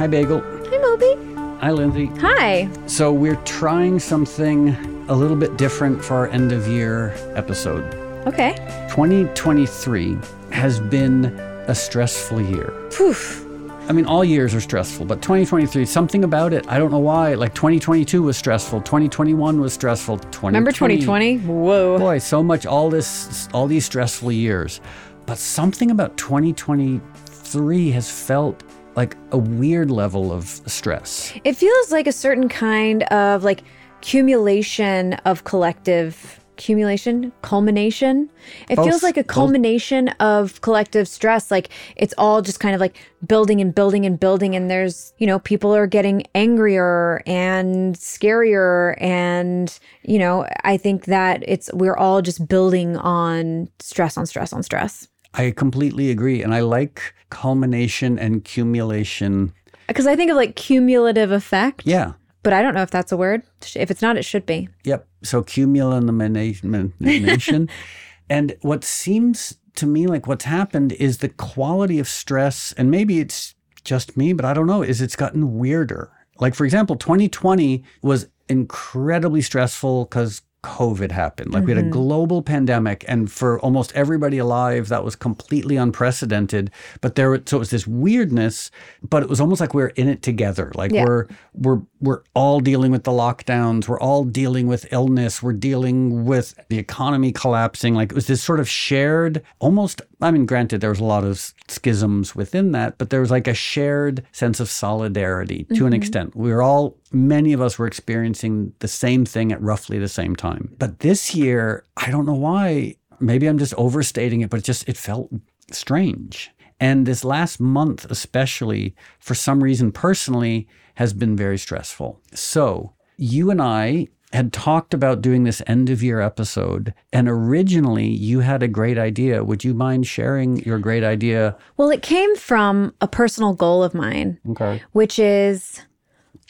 [0.00, 0.40] Hi, Bagel.
[0.40, 1.14] Hi, Moby.
[1.60, 2.06] Hi, Lindsay.
[2.22, 2.70] Hi.
[2.86, 4.70] So, we're trying something
[5.10, 7.84] a little bit different for our end of year episode.
[8.26, 8.54] Okay.
[8.90, 10.16] 2023
[10.52, 11.26] has been
[11.66, 12.72] a stressful year.
[12.96, 13.44] Poof.
[13.90, 17.34] I mean, all years are stressful, but 2023, something about it, I don't know why.
[17.34, 20.16] Like 2022 was stressful, 2021 was stressful.
[20.16, 21.38] 2020, Remember 2020?
[21.40, 21.98] Whoa.
[21.98, 24.80] Boy, so much, all this, all these stressful years.
[25.26, 28.62] But something about 2023 has felt
[29.00, 31.32] like a weird level of stress.
[31.42, 33.62] It feels like a certain kind of like
[33.98, 38.28] accumulation of collective accumulation, culmination.
[38.68, 38.86] It Both.
[38.86, 39.34] feels like a Both.
[39.34, 41.50] culmination of collective stress.
[41.50, 44.54] Like it's all just kind of like building and building and building.
[44.54, 48.94] And there's, you know, people are getting angrier and scarier.
[49.00, 49.66] And,
[50.02, 54.62] you know, I think that it's, we're all just building on stress on stress on
[54.62, 55.08] stress.
[55.32, 56.42] I completely agree.
[56.42, 59.52] And I like culmination and accumulation.
[59.88, 61.82] Because I think of like cumulative effect.
[61.84, 62.12] Yeah.
[62.42, 63.42] But I don't know if that's a word.
[63.74, 64.68] If it's not, it should be.
[64.84, 65.06] Yep.
[65.22, 66.98] So cumulation.
[68.30, 73.20] and what seems to me like what's happened is the quality of stress, and maybe
[73.20, 76.10] it's just me, but I don't know, is it's gotten weirder.
[76.38, 81.52] Like, for example, 2020 was incredibly stressful because COVID happened.
[81.52, 81.90] Like, we had a mm-hmm.
[81.90, 86.70] global pandemic, and for almost everybody alive, that was completely unprecedented.
[87.00, 88.70] But there, so it was this weirdness,
[89.02, 90.72] but it was almost like we're in it together.
[90.74, 91.04] Like, Yeah.
[91.04, 96.24] we're we're we're all dealing with the lockdowns we're all dealing with illness we're dealing
[96.24, 100.80] with the economy collapsing like it was this sort of shared almost i mean granted
[100.80, 104.60] there was a lot of schisms within that but there was like a shared sense
[104.60, 105.94] of solidarity to an mm-hmm.
[105.94, 110.08] extent we were all many of us were experiencing the same thing at roughly the
[110.08, 114.60] same time but this year i don't know why maybe i'm just overstating it but
[114.60, 115.30] it just it felt
[115.72, 116.50] strange
[116.82, 122.18] and this last month, especially, for some reason personally, has been very stressful.
[122.32, 128.06] So, you and I had talked about doing this end of year episode, and originally
[128.08, 129.44] you had a great idea.
[129.44, 131.54] Would you mind sharing your great idea?
[131.76, 134.80] Well, it came from a personal goal of mine, Okay.
[134.92, 135.82] which is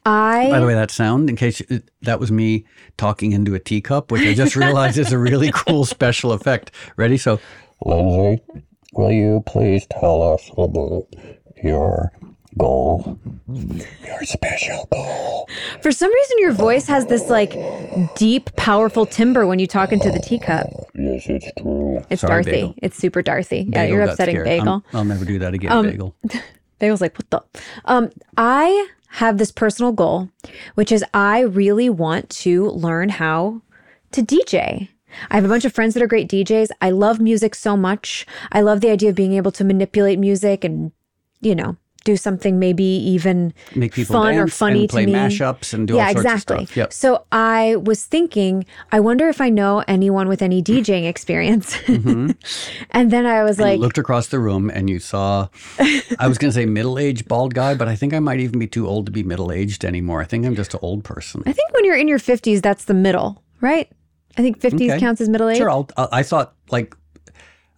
[0.07, 0.49] I.
[0.51, 1.61] By the way, that sound, in case
[2.03, 2.65] that was me
[2.97, 6.71] talking into a teacup, which I just realized is a really cool special effect.
[6.97, 7.17] Ready?
[7.17, 7.39] So,
[7.85, 8.43] Lindsay,
[8.95, 11.07] will you please tell us about
[11.63, 12.13] your
[12.59, 13.19] goal?
[14.05, 15.49] Your special goal.
[15.83, 17.55] for some reason, your voice has this like
[18.17, 20.67] deep, powerful timbre when you talk into the teacup.
[20.95, 22.03] Yes, it's true.
[22.11, 22.51] It's Sorry, Darcy.
[22.51, 22.75] Bagel.
[22.79, 23.59] It's super Darcy.
[23.69, 24.47] yeah, Bagel you're got upsetting scared.
[24.47, 24.69] Bagel.
[24.73, 26.17] I'm- I'll never do that again, Um, Bagel.
[26.81, 27.61] Bagel's like, what the?
[27.85, 30.29] Um, I have this personal goal,
[30.75, 33.63] which is I really want to learn how
[34.13, 34.89] to DJ.
[35.31, 36.69] I have a bunch of friends that are great DJs.
[36.81, 38.27] I love music so much.
[38.53, 40.93] I love the idea of being able to manipulate music and,
[41.41, 45.13] you know, do something maybe even Make people fun or funny and play to me.
[45.15, 46.57] mashups and do yeah, all sorts exactly.
[46.59, 46.77] of stuff.
[46.77, 46.93] Yep.
[46.93, 51.77] So I was thinking, I wonder if I know anyone with any DJing experience.
[51.89, 53.63] and then I was Mm-hmm.
[53.63, 55.49] And you like, looked across the room and you saw,
[56.19, 58.59] I was going to say middle aged bald guy, but I think I might even
[58.59, 60.21] be too old to be middle aged anymore.
[60.21, 61.43] I think I'm just an old person.
[61.47, 63.91] I think when you're in your 50s, that's the middle, right?
[64.39, 65.01] I think 50s Okay.
[65.01, 65.59] counts as middle age.
[65.59, 66.97] Sure, I'll, I I thought like,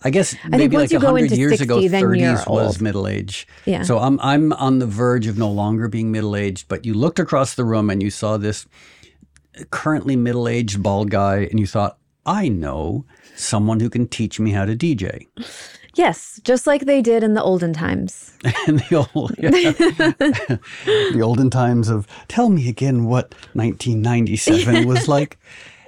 [0.05, 2.49] I guess maybe once like you go 100 into years ago, 60, then you're 30s
[2.49, 3.47] was middle age.
[3.67, 3.83] Yeah.
[3.83, 7.19] So I'm, I'm on the verge of no longer being middle aged, but you looked
[7.19, 8.67] across the room and you saw this
[9.71, 13.05] currently middle aged bald guy and you thought, I know
[13.37, 15.27] someone who can teach me how to DJ.
[15.95, 18.33] Yes, just like they did in the olden times.
[18.67, 19.51] in the old yeah.
[21.12, 25.39] the olden times of tell me again what 1997 was like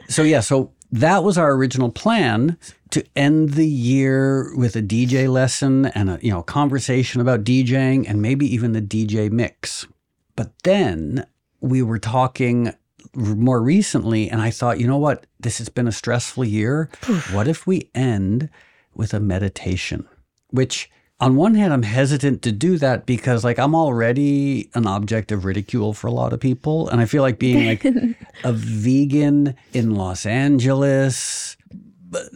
[0.08, 2.56] so yeah so that was our original plan
[2.90, 8.08] to end the year with a DJ lesson and a you know conversation about DJing
[8.08, 9.88] and maybe even the DJ mix.
[10.36, 11.26] But then
[11.60, 12.72] we were talking
[13.16, 15.26] more recently and I thought you know what?
[15.40, 16.88] This has been a stressful year.
[17.32, 18.48] What if we end
[18.94, 20.06] with a meditation?
[20.50, 20.88] Which
[21.24, 25.46] on one hand, I'm hesitant to do that because, like, I'm already an object of
[25.46, 26.88] ridicule for a lot of people.
[26.90, 27.84] And I feel like being like
[28.44, 31.56] a vegan in Los Angeles,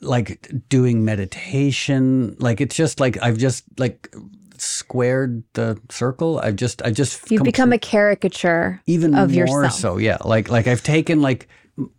[0.01, 4.09] like doing meditation, like, it's just like I've just like
[4.57, 6.41] squared the circle.
[6.43, 9.73] I've just, I just You've com- become a caricature even of more yourself.
[9.73, 11.47] so yeah like like i've taken like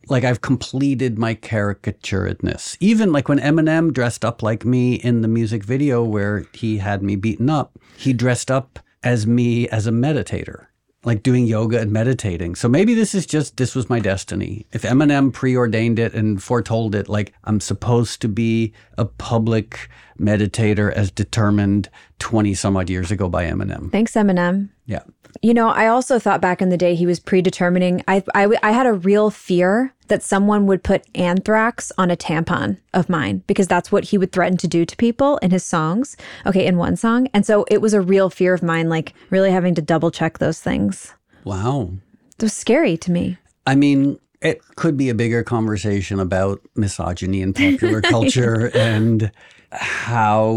[0.08, 2.78] like i've completed my caricaturedness.
[2.80, 7.02] Even like when eminem dressed up like me in the music video where he had
[7.02, 10.68] me beaten up he dressed up as me as a meditator
[11.06, 12.56] like doing yoga and meditating.
[12.56, 14.66] So maybe this is just this was my destiny.
[14.74, 19.90] If eminem preordained it and foretold it like i'm supposed to be a public
[20.20, 21.90] meditator as determined
[22.20, 23.92] 20 some odd years ago by eminem.
[23.92, 24.70] Thanks, Eminem.
[24.90, 25.04] Yeah.
[25.44, 28.04] You know, I also thought back in the day he was predetermining.
[28.08, 32.80] I, I, I had a real fear that someone would put anthrax on a tampon
[32.92, 36.18] of mine because that's what he would threaten to do to people in his songs.
[36.48, 37.28] Okay, in one song.
[37.36, 40.40] And so it was a real fear of mine, like really having to double check
[40.40, 41.14] those things.
[41.44, 41.92] Wow.
[42.40, 43.38] It was scary to me.
[43.68, 49.32] I mean, it could be a bigger conversation about misogyny in popular culture and
[49.72, 50.56] how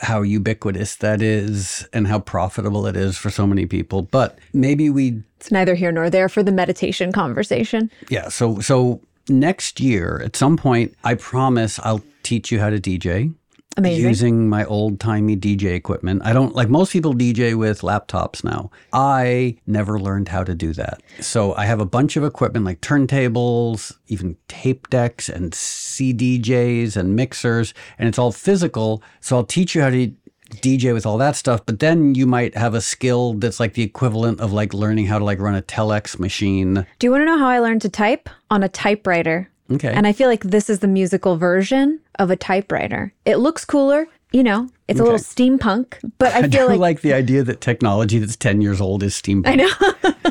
[0.00, 4.02] how ubiquitous that is and how profitable it is for so many people.
[4.02, 7.90] But maybe we It's neither here nor there for the meditation conversation.
[8.08, 12.80] yeah, so so next year at some point I promise I'll teach you how to
[12.80, 13.34] DJ.
[13.76, 14.08] Amazing.
[14.08, 16.22] Using my old timey DJ equipment.
[16.24, 18.72] I don't like most people DJ with laptops now.
[18.92, 21.00] I never learned how to do that.
[21.20, 25.54] So I have a bunch of equipment like turntables, even tape decks and
[25.98, 29.02] CDJs and mixers, and it's all physical.
[29.20, 30.12] So I'll teach you how to
[30.56, 33.82] DJ with all that stuff, but then you might have a skill that's like the
[33.82, 36.86] equivalent of like learning how to like run a telex machine.
[36.98, 38.30] Do you want to know how I learned to type?
[38.50, 39.50] On a typewriter.
[39.70, 39.92] Okay.
[39.92, 43.12] And I feel like this is the musical version of a typewriter.
[43.26, 46.80] It looks cooler, you know, it's a little steampunk, but I I feel do like,
[46.80, 49.46] like, the idea that technology that's 10 years old is steampunk.
[49.46, 50.12] I know.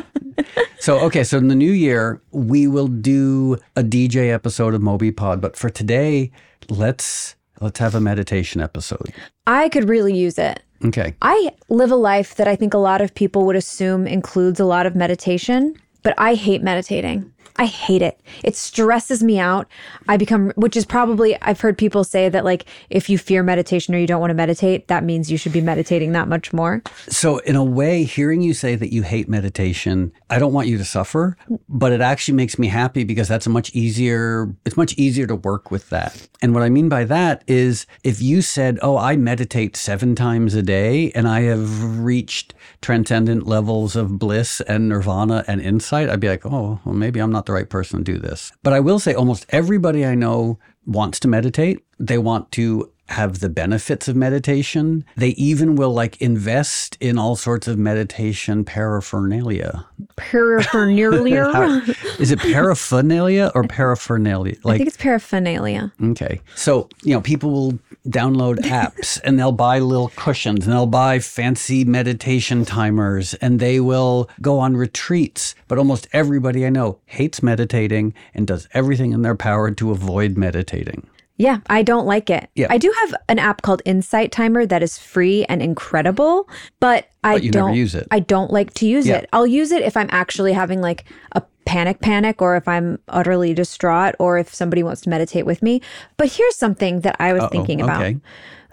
[0.80, 5.10] So, okay, so in the new year, we will do a DJ episode of Moby
[5.10, 6.30] Pod, but for today,
[6.70, 9.12] let's let's have a meditation episode.
[9.46, 10.62] I could really use it.
[10.84, 11.14] Okay.
[11.20, 14.64] I live a life that I think a lot of people would assume includes a
[14.64, 17.32] lot of meditation, but I hate meditating.
[17.58, 18.20] I hate it.
[18.44, 19.66] It stresses me out.
[20.06, 23.96] I become, which is probably, I've heard people say that, like, if you fear meditation
[23.96, 26.82] or you don't want to meditate, that means you should be meditating that much more.
[27.08, 30.78] So, in a way, hearing you say that you hate meditation, I don't want you
[30.78, 31.36] to suffer,
[31.68, 35.34] but it actually makes me happy because that's a much easier, it's much easier to
[35.34, 36.28] work with that.
[36.40, 40.54] And what I mean by that is if you said, Oh, I meditate seven times
[40.54, 46.20] a day and I have reached transcendent levels of bliss and nirvana and insight, I'd
[46.20, 48.52] be like, Oh, well, maybe I'm not the right person to do this.
[48.62, 51.84] But I will say almost everybody I know wants to meditate.
[51.98, 55.04] They want to have the benefits of meditation.
[55.16, 59.86] They even will like invest in all sorts of meditation paraphernalia.
[60.16, 61.44] Paraphernalia.
[61.52, 61.80] How-
[62.18, 64.56] is it paraphernalia or paraphernalia?
[64.62, 65.92] Like, I think it's paraphernalia.
[66.02, 66.40] okay.
[66.54, 67.78] So, you know, people will
[68.08, 73.80] download apps and they'll buy little cushions and they'll buy fancy meditation timers and they
[73.80, 75.54] will go on retreats.
[75.66, 80.36] But almost everybody I know hates meditating and does everything in their power to avoid
[80.36, 81.06] meditating.
[81.38, 82.50] Yeah, I don't like it.
[82.56, 82.66] Yeah.
[82.68, 86.48] I do have an app called Insight Timer that is free and incredible,
[86.80, 88.06] but I But you don't use it.
[88.10, 89.18] I don't like to use Yeah.
[89.18, 89.28] it.
[89.32, 93.54] I'll use it if I'm actually having like a panic panic or if I'm utterly
[93.54, 95.80] distraught or if somebody wants to meditate with me.
[96.16, 98.02] But here's something that I was thinking about.
[98.02, 98.18] okay.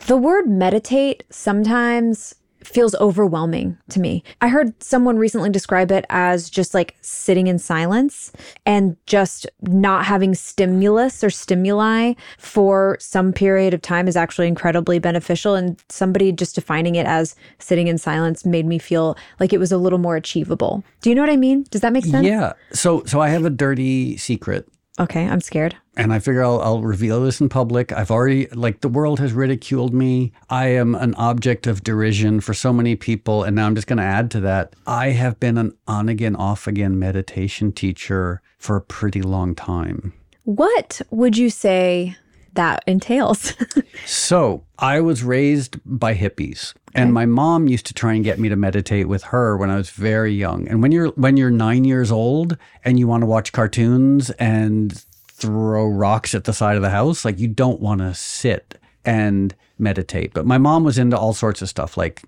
[0.08, 2.36] The word meditate sometimes
[2.66, 4.24] feels overwhelming to me.
[4.42, 8.32] I heard someone recently describe it as just like sitting in silence
[8.66, 15.00] and just not having stimulus or stimuli for some period of time is actually incredibly
[15.00, 15.56] beneficial.
[15.56, 19.72] And somebody just defining it as sitting in silence made me feel like it was
[19.72, 20.84] a little more achievable.
[21.02, 21.66] Do you know what I mean?
[21.70, 22.26] Does that make sense?
[22.26, 22.54] Yeah.
[22.72, 24.68] So, so I have a dirty secret.
[24.98, 25.76] Okay, I'm scared.
[25.98, 27.92] and I figure I'll, I'll reveal this in public.
[27.92, 30.32] I've already, like, the world has ridiculed me.
[30.50, 33.44] I am an object of derision for so many people.
[33.44, 34.74] And now I'm just going to add to that.
[34.88, 40.14] I have been an on again, off again meditation teacher for a pretty long time.
[40.44, 42.16] What would you say
[42.56, 43.54] that entails?
[44.06, 46.74] So I was raised by hippies.
[46.94, 49.76] And my mom used to try and get me to meditate with her when I
[49.76, 50.68] was very young.
[50.68, 55.04] And when you're when you're nine years old and you want to watch cartoons and
[55.28, 59.54] throw rocks at the side of the house, like you don't want to sit and
[59.78, 60.34] meditate.
[60.34, 62.24] But my mom was into all sorts of stuff like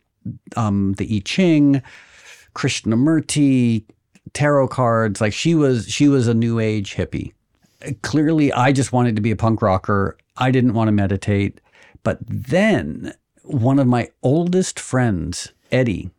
[0.58, 1.82] um, the I Ching,
[2.54, 3.86] Krishnamurti,
[4.34, 5.22] tarot cards.
[5.22, 7.32] Like she was she was a new age hippie
[8.02, 10.18] clearly I just wanted to be a punk rocker.
[10.38, 11.62] I didn't want to meditate.
[12.04, 16.12] But then one of my oldest friends, Eddie,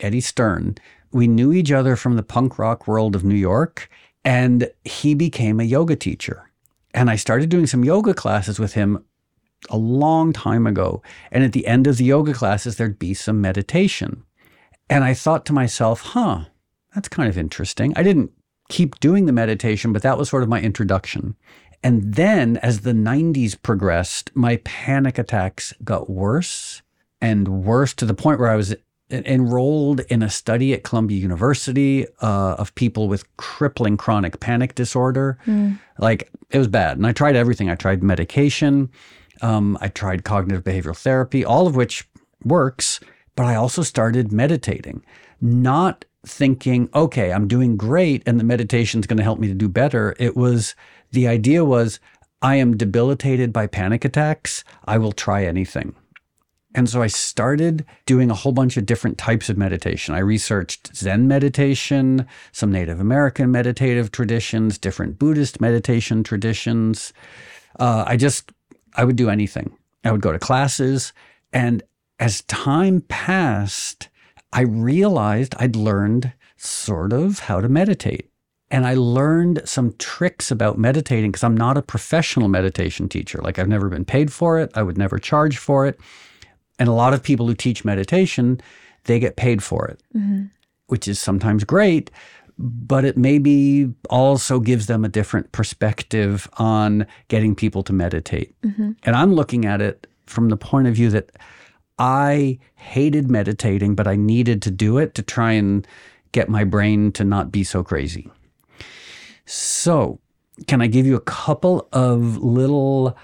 [0.00, 0.76] Eddie Stern,
[1.12, 3.88] we knew each other from the punk rock world of New York,
[4.24, 6.50] and he became a yoga teacher.
[6.92, 9.04] And I started doing some yoga classes with him
[9.70, 11.02] a long time ago.
[11.30, 14.24] And at the end of the yoga classes, there'd be some meditation.
[14.88, 16.46] And I thought to myself, huh,
[16.94, 17.92] that's kind of interesting.
[17.96, 18.30] I didn't
[18.68, 21.36] keep doing the meditation, but that was sort of my introduction.
[21.82, 26.82] And then as the 90s progressed, my panic attacks got worse
[27.20, 28.74] and worse to the point where I was
[29.08, 35.38] enrolled in a study at Columbia University uh, of people with crippling chronic panic disorder.
[35.98, 36.96] Like it was bad.
[36.96, 37.70] And I tried everything.
[37.70, 38.90] I tried medication,
[39.42, 42.08] um, I tried cognitive behavioral therapy, all of which
[42.42, 43.00] works.
[43.36, 45.04] but I also started meditating,
[45.40, 49.54] not thinking, okay, I'm doing great and the meditation is going to help me to
[49.54, 50.14] do better.
[50.18, 50.74] It was
[51.12, 52.00] the idea was
[52.42, 54.64] I am debilitated by panic attacks.
[54.84, 55.94] I will try anything.
[56.74, 60.14] And so I started doing a whole bunch of different types of meditation.
[60.14, 67.14] I researched Zen meditation, some Native American meditative traditions, different Buddhist meditation traditions.
[67.80, 68.52] Uh, I just,
[68.94, 69.74] I would do anything.
[70.04, 71.14] I would go to classes.
[71.50, 71.82] And
[72.20, 74.10] as time passed,
[74.52, 78.30] I realized I'd learned sort of how to meditate.
[78.70, 83.38] And I learned some tricks about meditating because I'm not a professional meditation teacher.
[83.40, 84.72] Like I've never been paid for it.
[84.74, 86.00] I would never charge for it.
[86.78, 88.60] And a lot of people who teach meditation,
[89.04, 90.46] they get paid for it, mm-hmm.
[90.88, 92.10] which is sometimes great,
[92.58, 98.60] but it maybe also gives them a different perspective on getting people to meditate.
[98.62, 98.92] Mm-hmm.
[99.04, 101.30] And I'm looking at it from the point of view that
[101.98, 105.86] I hated meditating, but I needed to do it to try and
[106.32, 108.30] get my brain to not be so crazy.
[109.46, 110.20] So,
[110.66, 113.16] can I give you a couple of little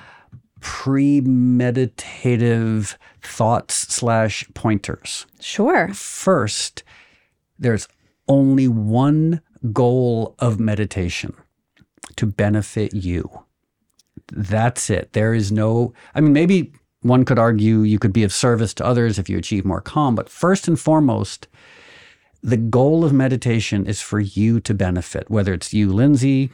[0.60, 5.26] premeditative thoughts slash pointers?
[5.40, 5.92] Sure.
[5.92, 6.84] First,
[7.58, 7.88] there's
[8.28, 9.40] only one
[9.72, 11.34] goal of meditation
[12.16, 13.44] to benefit you.
[14.32, 15.12] That's it.
[15.12, 18.86] There is no, I mean, maybe one could argue you could be of service to
[18.86, 21.48] others if you achieve more calm, but first and foremost,
[22.42, 26.50] the goal of meditation is for you to benefit, whether it's you, Lindsay,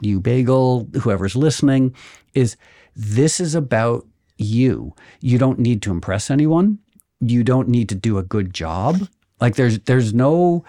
[0.00, 1.94] you, Bagel, whoever's listening,
[2.34, 2.56] is
[2.94, 4.06] this is about
[4.38, 4.94] you.
[5.20, 6.78] You don't need to impress anyone.
[7.20, 9.08] You don't need to do a good job.
[9.40, 10.64] Like there's there's no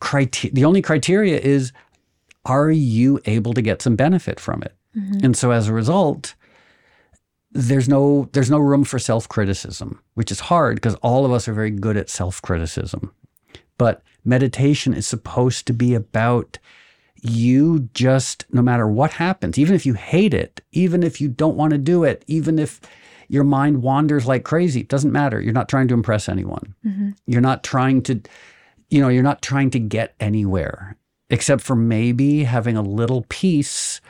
[0.00, 0.54] criteria.
[0.54, 1.72] The only criteria is
[2.44, 4.74] are you able to get some benefit from it?
[4.96, 5.24] Mm-hmm.
[5.24, 6.34] And so as a result,
[7.52, 11.54] there's no there's no room for self-criticism, which is hard because all of us are
[11.54, 13.12] very good at self-criticism.
[13.78, 16.58] But meditation is supposed to be about
[17.22, 21.56] you just, no matter what happens, even if you hate it, even if you don't
[21.56, 22.80] want to do it, even if
[23.28, 25.40] your mind wanders like crazy, it doesn't matter.
[25.40, 26.74] You're not trying to impress anyone.
[26.84, 27.10] Mm-hmm.
[27.26, 28.20] You're not trying to,
[28.88, 30.96] you know, you're not trying to get anywhere
[31.30, 34.00] except for maybe having a little peace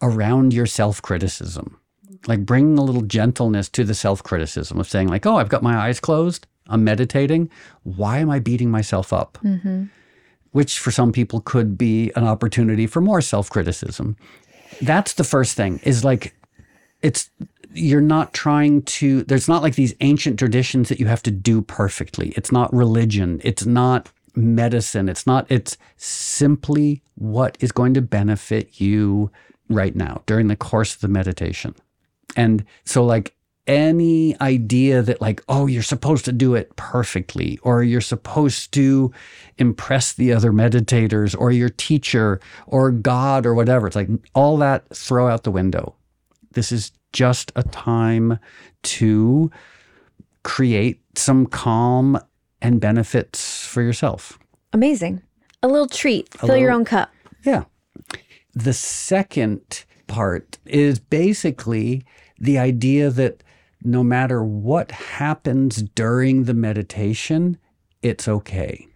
[0.00, 1.78] around your self criticism.
[2.26, 5.62] Like bringing a little gentleness to the self criticism of saying, like, oh, I've got
[5.62, 6.46] my eyes closed.
[6.66, 7.50] I'm meditating.
[7.84, 9.38] Why am I beating myself up?
[9.42, 9.84] Mm-hmm
[10.52, 14.16] which for some people could be an opportunity for more self criticism.
[14.80, 16.34] That's the first thing is like,
[17.02, 17.30] it's,
[17.72, 21.62] you're not trying to, there's not like these ancient traditions that you have to do
[21.62, 22.30] perfectly.
[22.30, 23.40] It's not religion.
[23.44, 25.08] It's not medicine.
[25.08, 29.30] It's not, it's simply what is going to benefit you
[29.68, 31.74] right now during the course of the meditation.
[32.38, 33.34] And so, like,
[33.66, 39.12] any idea that like oh you're supposed to do it perfectly or you're supposed to
[39.58, 44.88] impress the other meditators or your teacher or god or whatever it's like all that
[44.96, 45.94] throw out the window.
[46.52, 48.38] This is just a time
[48.84, 49.50] to
[50.44, 52.18] create some calm
[52.62, 54.38] and benefits for yourself.
[54.72, 55.22] Amazing.
[55.62, 56.34] A little treat.
[56.36, 57.10] A fill little, your own cup.
[57.44, 57.64] Yeah.
[58.54, 62.04] The second part is basically
[62.38, 63.42] the idea that
[63.82, 67.58] no matter what happens during the meditation,
[68.02, 68.88] it's okay.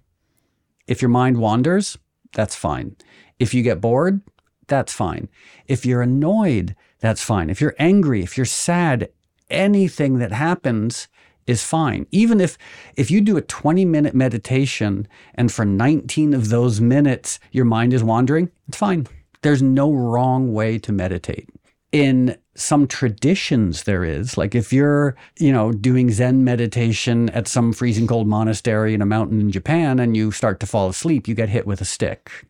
[0.86, 1.98] If your mind wanders,
[2.32, 2.96] that's fine.
[3.38, 4.20] If you get bored,
[4.66, 5.28] that's fine.
[5.66, 7.50] If you're annoyed, that's fine.
[7.50, 9.08] If you're angry, if you're sad,
[9.50, 11.08] anything that happens
[11.46, 12.06] is fine.
[12.10, 12.56] Even if
[12.96, 17.92] if you do a 20 minute meditation and for 19 of those minutes your mind
[17.92, 19.06] is wandering, it's fine.
[19.42, 21.48] There's no wrong way to meditate.
[21.90, 24.36] In some traditions there is.
[24.36, 29.06] Like if you're you know doing zen meditation at some freezing cold monastery in a
[29.06, 32.46] mountain in japan and you start to fall asleep you get hit with a stick.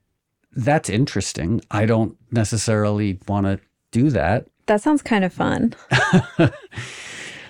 [0.54, 1.62] That's interesting.
[1.70, 3.58] I don't necessarily want to
[3.90, 4.46] do that.
[4.66, 5.74] That sounds kind of fun.
[5.90, 6.50] I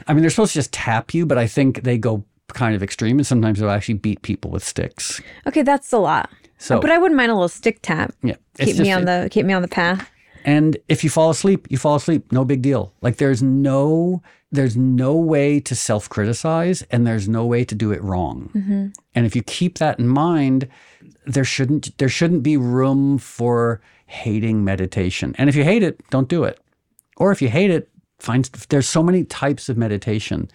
[0.08, 3.18] mean they're supposed to just tap you but i think they go kind of extreme
[3.18, 5.20] and sometimes they'll actually beat people with sticks.
[5.46, 6.28] Okay that's a lot.
[6.58, 8.14] So but i wouldn't mind a little stick tap.
[8.22, 10.10] Yeah keep me on the keep me on the path
[10.44, 12.32] and if you fall asleep, you fall asleep.
[12.32, 12.92] No big deal.
[13.00, 18.02] Like there's no there's no way to self-criticize and there's no way to do it
[18.02, 18.50] wrong.
[18.54, 18.88] Mm-hmm.
[19.14, 20.68] And if you keep that in mind,
[21.26, 25.34] there shouldn't there shouldn't be room for hating meditation.
[25.38, 26.60] And if you hate it, don't do it.
[27.16, 30.50] Or if you hate it, find there's so many types of meditation.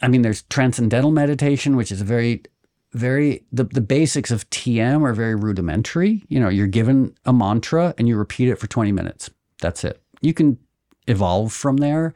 [0.00, 2.42] I mean, there's transcendental meditation, which is a very
[2.92, 6.22] very the, the basics of TM are very rudimentary.
[6.28, 9.30] You know, you're given a mantra and you repeat it for 20 minutes.
[9.60, 10.02] That's it.
[10.20, 10.58] You can
[11.06, 12.14] evolve from there.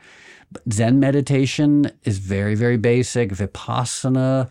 [0.53, 3.31] But Zen meditation is very, very basic.
[3.31, 4.49] Vipassana,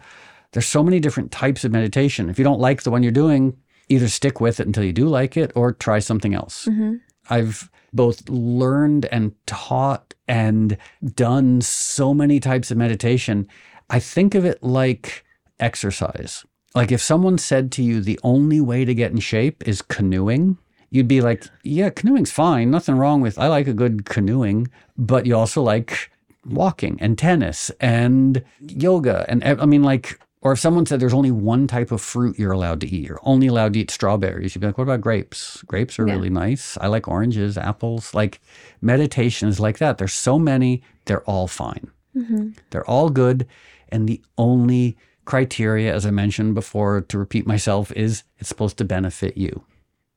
[0.51, 2.29] there's so many different types of meditation.
[2.29, 5.07] If you don't like the one you're doing, either stick with it until you do
[5.07, 6.65] like it or try something else.
[6.65, 6.95] Mm-hmm.
[7.29, 10.77] I've both learned and taught and
[11.13, 13.47] done so many types of meditation.
[13.89, 15.24] I think of it like
[15.59, 16.45] exercise.
[16.73, 20.57] Like if someone said to you the only way to get in shape is canoeing,
[20.89, 22.69] you'd be like, yeah, canoeing's fine.
[22.71, 26.11] Nothing wrong with I like a good canoeing, but you also like
[26.45, 31.31] walking and tennis and yoga and I mean like or if someone said there's only
[31.31, 34.61] one type of fruit you're allowed to eat, you're only allowed to eat strawberries, you'd
[34.61, 35.63] be like, what about grapes?
[35.63, 36.13] Grapes are Yeah.
[36.13, 36.77] really nice.
[36.79, 38.13] I like oranges, apples.
[38.13, 38.39] Like
[38.79, 39.97] meditation is like that.
[39.97, 41.89] There's so many, they're all fine.
[42.15, 42.49] Mm-hmm.
[42.69, 43.47] They're all good.
[43.89, 48.85] And the only criteria, as I mentioned before, to repeat myself, is it's supposed to
[48.85, 49.63] benefit you.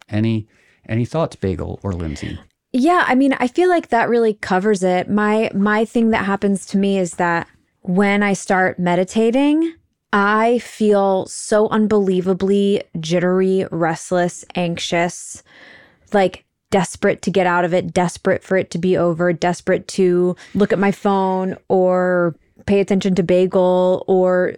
[0.09, 0.47] Any
[0.89, 2.39] any thoughts, Bagel or Lindsay?
[2.73, 5.11] Yeah, I mean, I feel like that really covers it.
[5.11, 7.49] My my thing that happens to me is that
[7.81, 9.75] when I start meditating,
[10.13, 15.43] I feel so unbelievably jittery, restless, anxious,
[16.13, 20.37] like desperate to get out of it, desperate for it to be over, desperate to
[20.55, 22.35] look at my phone or
[22.67, 24.55] pay attention to bagel or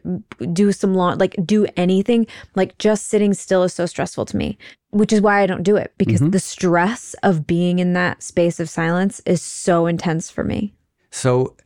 [0.52, 4.57] do some lawn like do anything like just sitting still is so stressful to me
[4.90, 8.59] which is why i don't do it because the stress of being in that space
[8.59, 10.73] of silence is so intense for me
[11.11, 11.57] So,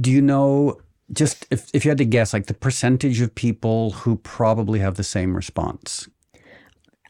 [0.00, 0.80] do you know
[1.12, 4.94] just if, if you had to guess, like the percentage of people who probably have
[4.96, 6.08] the same response?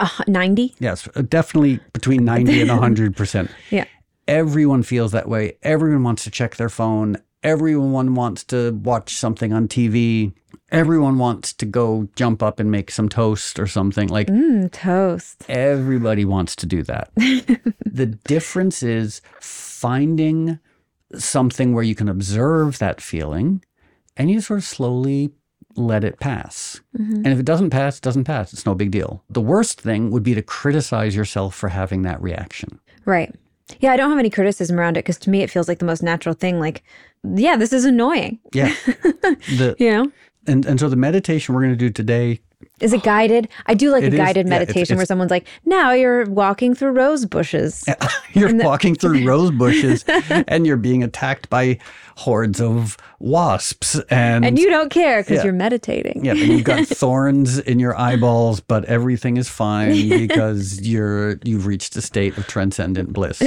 [0.00, 3.48] uh, 90 Yes, definitely between 90 and 100%.
[3.70, 3.84] yeah
[4.26, 5.56] Everyone feels that way.
[5.62, 7.18] Everyone wants to check their phone.
[7.44, 10.32] Everyone wants to watch something on TV.
[10.70, 14.08] Everyone wants to go jump up and make some toast or something.
[14.08, 17.10] Like mm, toast Everybody wants to do that.
[17.16, 20.58] the difference is finding
[21.14, 23.62] something where you can observe that feeling
[24.16, 25.30] and you sort of slowly
[25.76, 26.80] let it pass.
[26.96, 28.52] And if it doesn't pass, it doesn't pass.
[28.52, 29.22] It's no big deal.
[29.28, 32.80] The worst thing would be to criticize yourself for having that reaction.
[33.04, 33.34] right
[33.80, 35.84] yeah i don't have any criticism around it because to me it feels like the
[35.84, 36.82] most natural thing like
[37.34, 38.74] yeah this is annoying Yeah.
[38.86, 40.10] the, you know
[40.46, 42.40] and, and so the meditation we're going to do today
[42.80, 43.48] is it guided?
[43.66, 45.92] I do like It a is- guided yeah, it's- meditation where it's- someone's like now
[45.92, 47.84] you're walking through rose bushes.
[48.34, 50.04] You're walking through rose bushes
[50.48, 51.78] and you're being attacked by
[52.16, 55.44] hordes of wasps and, and you don't care because Yeah.
[55.44, 56.24] you're meditating.
[56.24, 61.66] Yeah, and you've got thorns in your eyeballs, but everything is fine because you're you've
[61.66, 63.38] reached a state of transcendent bliss.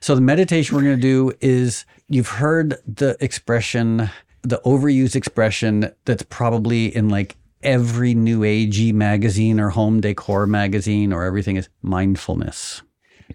[0.00, 4.10] so the meditation we're going to do is you've heard the expression,
[4.42, 11.12] the overused expression that's probably in like every new agey magazine or home decor magazine
[11.12, 12.82] or everything is mindfulness.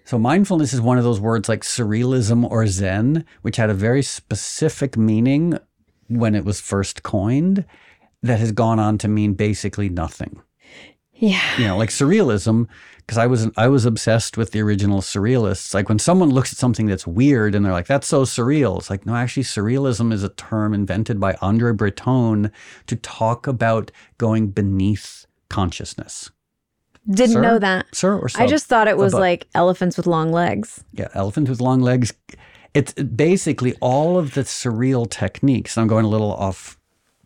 [0.04, 4.02] So mindfulness is one of those words like surrealism or zen, which had a very
[4.02, 5.58] specific meaning
[6.08, 7.64] when it was first coined
[8.22, 10.42] that has gone on to mean basically nothing.
[11.16, 12.66] Yeah You know, like surrealism,
[12.98, 15.74] because I was I was obsessed with the original surrealists.
[15.74, 18.88] Like when someone looks at something that's weird and they're like, "That's so surreal," it's
[18.90, 22.50] like, no, actually, surrealism is a term invented by Andre Breton
[22.86, 26.30] to talk about going beneath consciousness.
[27.08, 27.42] didn't Sir?
[27.42, 29.20] know that Sir or I just thought it was Above.
[29.20, 30.82] like elephants with long legs.
[30.92, 32.12] Yeah, elephant with long legs.
[32.72, 35.76] It's basically all of the surreal techniques.
[35.78, 36.76] I'm going a little off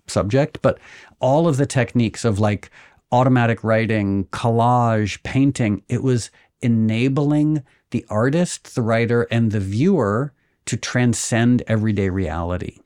[0.08, 0.78] subject, but
[1.20, 2.70] all of the techniques of like
[3.10, 10.32] automatic writing, collage, painting, it was enabling the artist, the writer, and the viewer
[10.66, 12.78] to transcend everyday reality.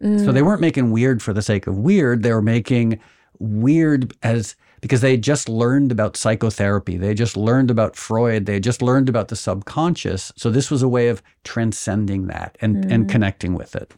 [0.00, 0.46] So they mm.
[0.46, 2.22] weren't making weird for the sake of weird.
[2.22, 3.00] They were making
[3.40, 6.96] weird as because they had just learned about psychotherapy.
[6.96, 8.46] They had just learned about Freud.
[8.46, 10.32] They had just learned about the subconscious.
[10.36, 13.08] So this was a way of transcending that and, and mm.
[13.08, 13.92] connecting with it.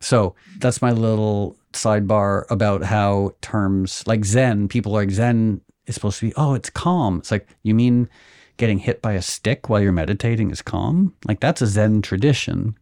[0.00, 5.94] So that's my little sidebar about how terms like Zen, people are like Zen is
[5.94, 7.18] supposed to be, oh, it's calm.
[7.18, 8.08] It's like, you mean
[8.56, 11.14] getting hit by a stick while you're meditating is calm?
[11.26, 12.76] Like that's a Zen tradition.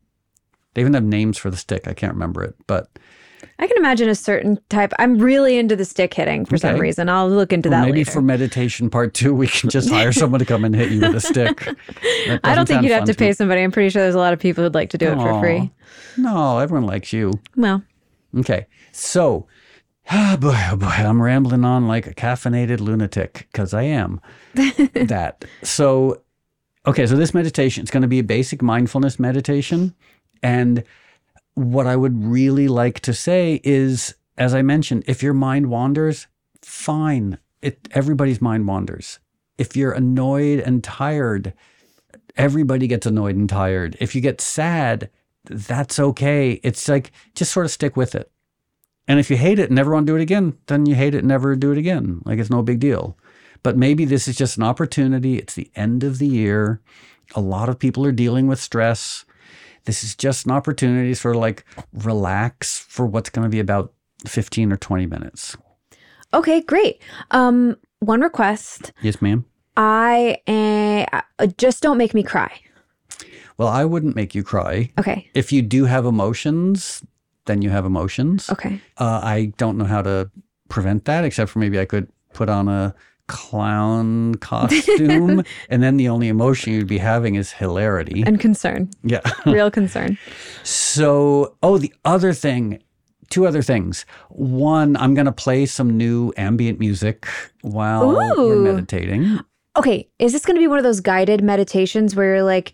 [0.75, 1.87] They even have names for the stick.
[1.89, 2.89] I can't remember it, but
[3.61, 4.93] I can imagine a certain type.
[4.99, 7.09] I'm really into the stick hitting for some reason.
[7.09, 8.11] I'll look into Well, that maybe later.
[8.11, 11.15] for meditation part two, we can just hire someone to come and hit you with
[11.15, 11.67] a stick.
[12.45, 13.17] I don't think you'd have to me.
[13.17, 13.63] pay somebody.
[13.63, 15.71] I'm pretty sure there's a lot of people who'd like to do it for free.
[16.17, 17.33] No, everyone likes you.
[17.57, 17.83] Well,
[18.39, 18.67] Okay,
[18.99, 19.47] so,
[20.11, 24.21] ah, boy, oh boy, I'm rambling on like a caffeinated lunatic because I am
[24.55, 25.45] that.
[25.63, 26.23] So,
[26.87, 29.95] okay, so this meditation, it's going to be a basic mindfulness meditation.
[30.43, 30.85] And
[31.55, 36.27] what I would really like to say is, as I mentioned, if your mind wanders,
[36.63, 37.39] fine.
[37.61, 39.19] It, everybody's mind wanders.
[39.59, 41.53] If you're annoyed and tired,
[42.37, 43.97] everybody gets annoyed and tired.
[44.01, 45.11] If you get sad,
[45.45, 46.61] that's okay.
[46.63, 48.31] It's like just sort of stick with it.
[49.09, 51.15] And if you hate it and never want to do it again, then you hate
[51.15, 52.21] it and never do it again.
[52.25, 53.17] Like it's no big deal.
[53.63, 55.39] But maybe this is just an opportunity.
[55.39, 56.81] It's the end of the year.
[57.35, 59.25] A lot of people are dealing with stress.
[59.85, 63.61] This is just an opportunity to sort of like relax for what's going to be
[63.61, 63.93] about
[64.27, 65.57] 15 or 20 minutes.
[66.35, 67.01] Okay, great.
[67.31, 68.93] Um, one request.
[69.01, 69.47] Yes, ma'am.
[69.77, 71.07] I
[71.39, 72.51] uh, just don't make me cry.
[73.57, 74.91] Well, I wouldn't make you cry.
[74.99, 75.31] Okay.
[75.35, 77.03] If you do have emotions,
[77.49, 78.49] then you have emotions.
[78.49, 78.81] Okay.
[78.97, 80.31] Uh, I don't know how to
[80.69, 82.95] prevent that, except for maybe I could put on a
[83.27, 88.23] clown costume, and then the only emotion you'd be having is hilarity.
[88.27, 88.91] And concern.
[89.03, 89.21] Yeah.
[89.47, 90.19] Real concern.
[90.63, 92.83] So, oh, the other thing,
[93.31, 94.07] two other things.
[94.31, 97.27] One, I'm going to play some new ambient music
[97.63, 99.41] while we're meditating.
[99.79, 102.73] Okay, is this going to be one of those guided meditations where you're like,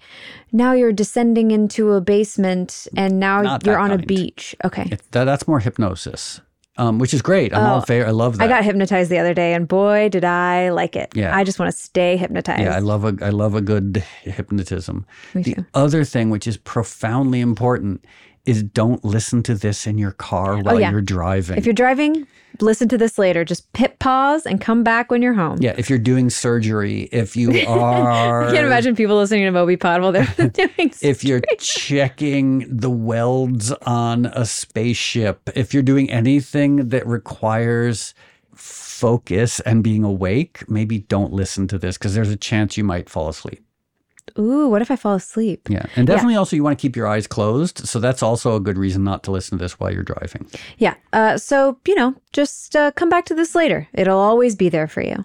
[0.52, 4.56] now you're descending into a basement and now Not you're on a beach?
[4.64, 4.96] Okay.
[5.12, 6.40] That, that's more hypnosis,
[6.78, 7.52] um, which is great.
[7.54, 8.06] I'm all Oh, in favor.
[8.06, 8.44] I love that.
[8.44, 11.12] I got hypnotized the other day and boy, did I like it.
[11.14, 11.36] Yeah.
[11.36, 12.62] I just want to stay hypnotized.
[12.62, 15.04] Yeah, I love a I love a good hypnotism.
[15.34, 15.66] Me the too.
[15.74, 18.04] other thing, which is profoundly important,
[18.46, 20.90] is don't listen to this in your car oh, while Oh, yeah.
[20.90, 21.56] you're driving.
[21.56, 22.26] if you're driving,
[22.60, 23.44] listen to this later.
[23.44, 25.58] Just hit pause and come back when you're home.
[25.60, 29.76] yeah, if you're doing surgery, if you are, I can't imagine people listening to Moby
[29.76, 36.10] Pod while they're doing if you're checking the welds on a spaceship, if you're doing
[36.10, 38.14] anything that requires
[38.54, 43.08] focus and being awake, maybe don't listen to this because there's a chance you might
[43.10, 43.63] fall asleep.
[44.38, 45.68] Ooh, what if I fall asleep?
[45.68, 45.86] Yeah.
[45.94, 47.86] And definitely also you want to keep your eyes closed.
[47.86, 50.46] So that's also a good reason not to listen to this while you're driving.
[50.78, 50.94] Yeah.
[51.12, 53.86] Uh, so, you know, just uh, come back to this later.
[53.92, 55.22] It'll always be there for you.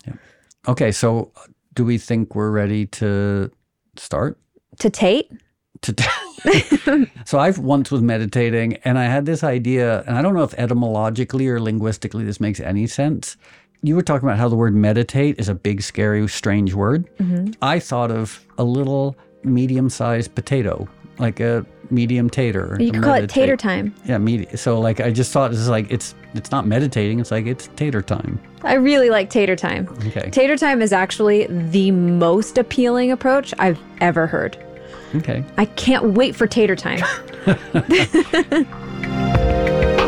[0.67, 0.91] Okay.
[0.91, 1.41] So uh,
[1.74, 3.52] do we think we're ready to
[3.95, 4.39] start?
[4.80, 5.32] To Tate?
[5.82, 5.95] To
[7.26, 10.54] so I've once was meditating and I had this idea, and I don't know if
[10.54, 13.38] etymologically or linguistically this makes any sense.
[13.82, 17.10] You were talking about how the word meditate is a big, scary, strange word.
[17.18, 17.52] Mm-hmm.
[17.62, 20.88] I thought of a little medium sized potato,
[21.18, 22.76] like a medium tater.
[22.80, 23.96] You could call it tater time.
[24.06, 27.46] Yeah, medi- so like I just thought is like it's it's not meditating, it's like
[27.46, 28.39] it's tater time.
[28.63, 29.88] I really like tater time.
[30.08, 30.30] Okay.
[30.30, 34.58] Tater time is actually the most appealing approach I've ever heard.
[35.15, 35.44] Okay.
[35.58, 37.00] I can't wait for tater time.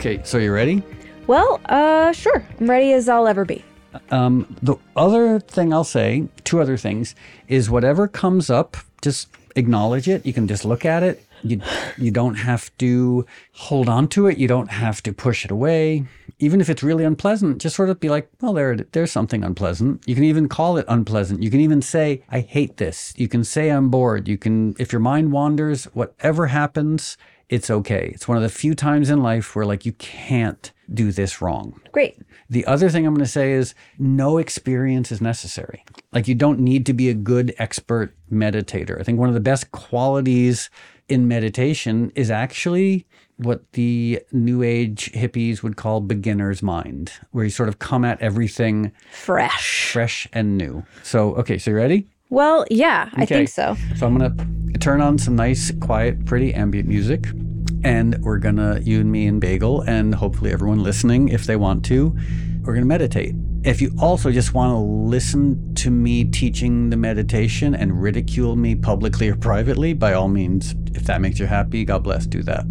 [0.00, 0.82] Okay, so you ready?
[1.26, 2.42] well, uh, sure.
[2.58, 3.62] I'm ready as I'll ever be.
[4.10, 7.14] Um, the other thing I'll say, two other things,
[7.48, 10.24] is whatever comes up, just acknowledge it.
[10.24, 11.22] You can just look at it.
[11.42, 11.60] You
[11.98, 14.38] you don't have to hold on to it.
[14.38, 16.06] You don't have to push it away.
[16.38, 20.02] Even if it's really unpleasant, just sort of be like, well, there there's something unpleasant.
[20.06, 21.42] You can even call it unpleasant.
[21.42, 23.12] You can even say, I hate this.
[23.18, 24.28] You can say I'm bored.
[24.28, 27.18] You can if your mind wanders, whatever happens,
[27.50, 28.12] it's okay.
[28.14, 31.80] It's one of the few times in life where like you can't do this wrong.
[31.92, 32.16] Great.
[32.48, 35.84] The other thing I'm going to say is no experience is necessary.
[36.12, 39.00] Like you don't need to be a good expert meditator.
[39.00, 40.70] I think one of the best qualities
[41.08, 43.04] in meditation is actually
[43.36, 48.20] what the new age hippies would call beginner's mind, where you sort of come at
[48.20, 49.90] everything Fresh.
[49.92, 50.84] fresh and new.
[51.02, 52.06] So, okay, so you ready?
[52.30, 53.76] Well, yeah, I think so.
[53.96, 54.34] So I'm gonna
[54.78, 57.26] turn on some nice, quiet, pretty ambient music,
[57.84, 61.84] and we're gonna you and me and Bagel, and hopefully everyone listening, if they want
[61.86, 62.16] to,
[62.62, 63.34] we're gonna meditate.
[63.62, 68.74] If you also just want to listen to me teaching the meditation and ridicule me
[68.74, 72.64] publicly or privately, by all means, if that makes you happy, God bless, do that.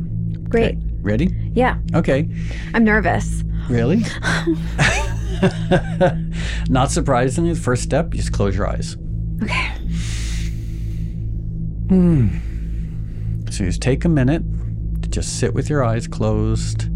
[0.50, 0.78] Great.
[0.78, 0.80] Okay.
[1.02, 1.52] Ready?
[1.54, 2.28] Yeah, Okay.
[2.74, 3.44] I'm nervous.
[3.70, 4.04] Really?
[6.70, 8.98] Not surprisingly, the first step, just close your eyes.
[9.44, 9.68] Okay.
[11.90, 12.28] Hmm.
[13.50, 14.44] So just take a minute
[15.02, 16.90] to just sit with your eyes closed.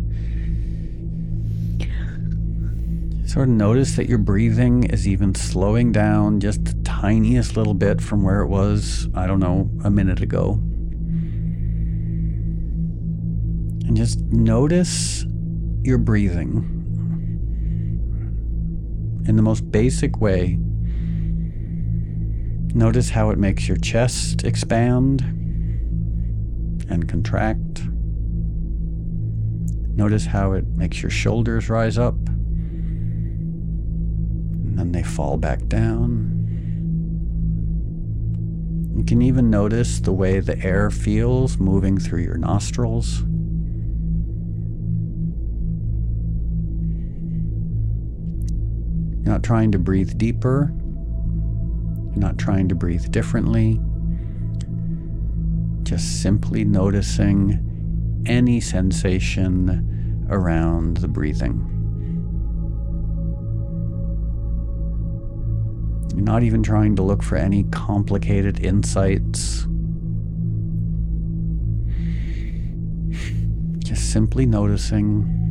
[3.25, 7.99] Sort of notice that your breathing is even slowing down just the tiniest little bit
[7.99, 10.59] from where it was, I don't know, a minute ago.
[13.87, 15.25] And just notice
[15.83, 16.69] your breathing
[19.27, 20.59] in the most basic way.
[22.75, 25.21] Notice how it makes your chest expand
[26.89, 27.83] and contract.
[29.95, 32.15] Notice how it makes your shoulders rise up
[34.73, 36.31] and then they fall back down.
[38.95, 43.19] You can even notice the way the air feels moving through your nostrils.
[49.19, 50.73] You're not trying to breathe deeper.
[52.13, 53.79] You're not trying to breathe differently.
[55.81, 61.69] Just simply noticing any sensation around the breathing.
[66.13, 69.65] You're not even trying to look for any complicated insights.
[73.79, 75.42] Just simply noticing.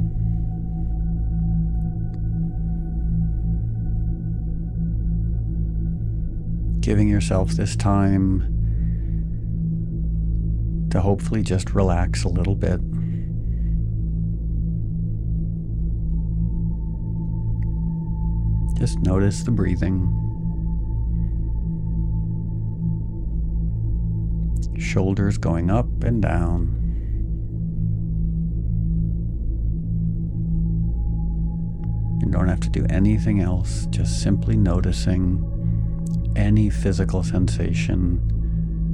[6.83, 8.47] Giving yourself this time
[10.91, 12.81] to hopefully just relax a little bit.
[18.79, 20.19] Just notice the breathing.
[24.93, 26.79] shoulders going up and down.
[32.21, 35.52] You don't have to do anything else, just simply noticing
[36.37, 38.19] any physical sensation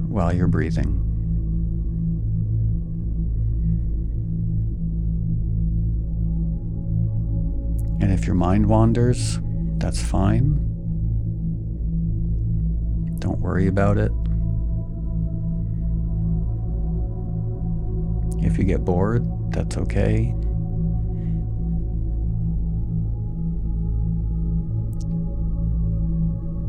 [0.09, 1.05] while you're breathing.
[8.01, 9.40] And if your mind wanders,
[9.79, 10.55] that's fine.
[13.18, 14.12] Don't worry about it.
[18.44, 20.35] If you get bored, that's okay.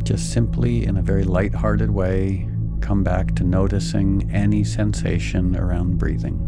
[0.10, 2.50] Just simply, in a very light-hearted way,
[2.82, 6.48] come back to noticing any sensation around breathing.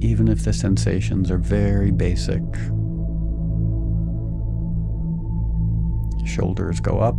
[0.00, 2.42] even if the sensations are very basic.
[6.32, 7.18] Shoulders go up,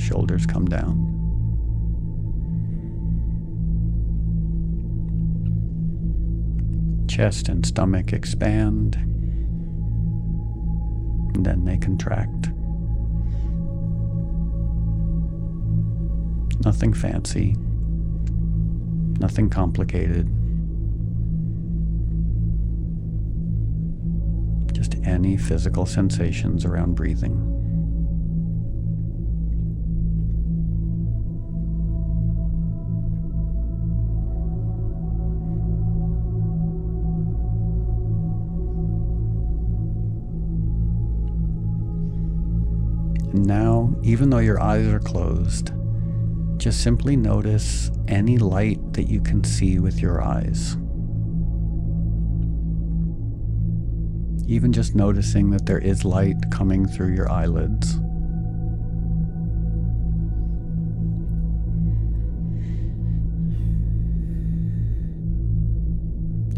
[0.00, 0.96] shoulders come down.
[7.08, 8.96] Chest and stomach expand,
[11.34, 12.48] and then they contract.
[16.64, 17.56] Nothing fancy,
[19.20, 20.30] nothing complicated.
[25.12, 27.36] Any physical sensations around breathing.
[43.34, 45.72] Now, even though your eyes are closed,
[46.56, 50.76] just simply notice any light that you can see with your eyes.
[54.46, 57.94] Even just noticing that there is light coming through your eyelids.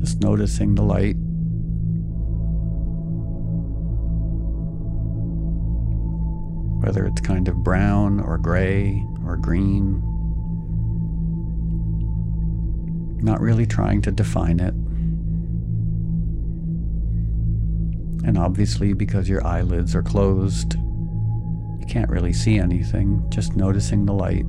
[0.00, 1.16] Just noticing the light.
[6.84, 10.02] Whether it's kind of brown or gray or green.
[13.22, 14.74] Not really trying to define it.
[18.34, 24.12] And obviously, because your eyelids are closed, you can't really see anything, just noticing the
[24.12, 24.44] light.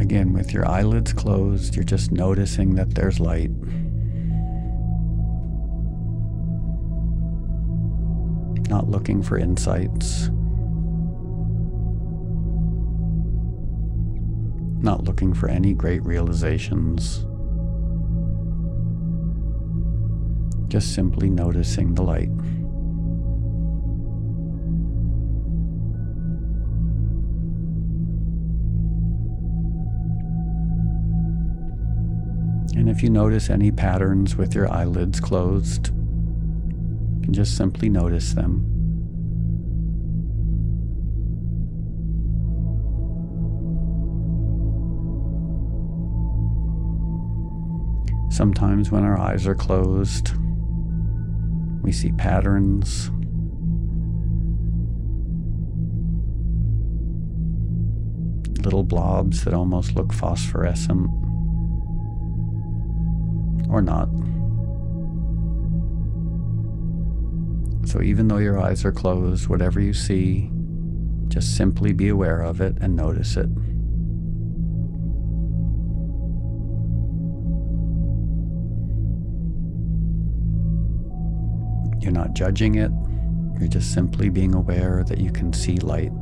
[0.00, 3.50] Again, with your eyelids closed, you're just noticing that there's light.
[8.70, 10.30] Not looking for insights.
[14.84, 17.26] Not looking for any great realizations.
[20.68, 22.28] Just simply noticing the light.
[32.76, 38.34] And if you notice any patterns with your eyelids closed, you can just simply notice
[38.34, 38.73] them.
[48.34, 50.32] Sometimes, when our eyes are closed,
[51.82, 53.08] we see patterns.
[58.58, 61.08] Little blobs that almost look phosphorescent.
[63.70, 64.08] Or not.
[67.88, 70.50] So, even though your eyes are closed, whatever you see,
[71.28, 73.48] just simply be aware of it and notice it.
[82.04, 82.90] You're not judging it,
[83.58, 86.12] you're just simply being aware that you can see light.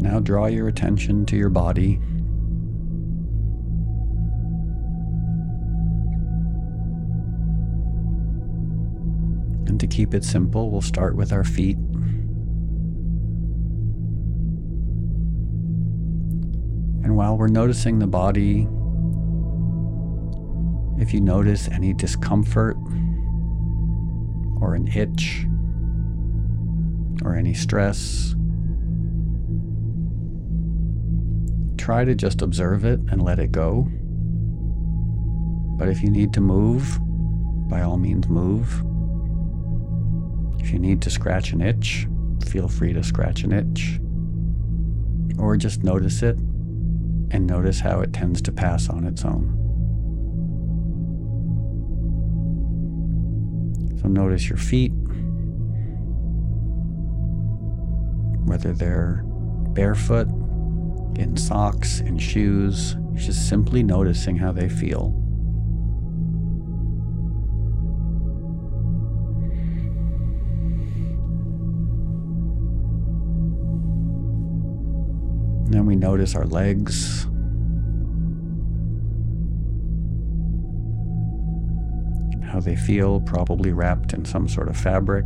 [0.00, 2.00] Now draw your attention to your body.
[9.94, 11.76] Keep it simple, we'll start with our feet.
[17.04, 18.66] And while we're noticing the body,
[21.00, 22.76] if you notice any discomfort
[24.60, 25.46] or an itch
[27.22, 28.34] or any stress,
[31.76, 33.86] try to just observe it and let it go.
[35.78, 36.98] But if you need to move,
[37.68, 38.84] by all means move.
[40.64, 42.08] If you need to scratch an itch,
[42.46, 44.00] feel free to scratch an itch.
[45.38, 46.38] Or just notice it
[47.30, 49.60] and notice how it tends to pass on its own.
[54.00, 54.92] So notice your feet,
[58.46, 59.22] whether they're
[59.74, 60.28] barefoot,
[61.18, 65.23] in socks, in shoes, just simply noticing how they feel.
[76.04, 77.24] Notice our legs.
[82.44, 85.24] How they feel, probably wrapped in some sort of fabric.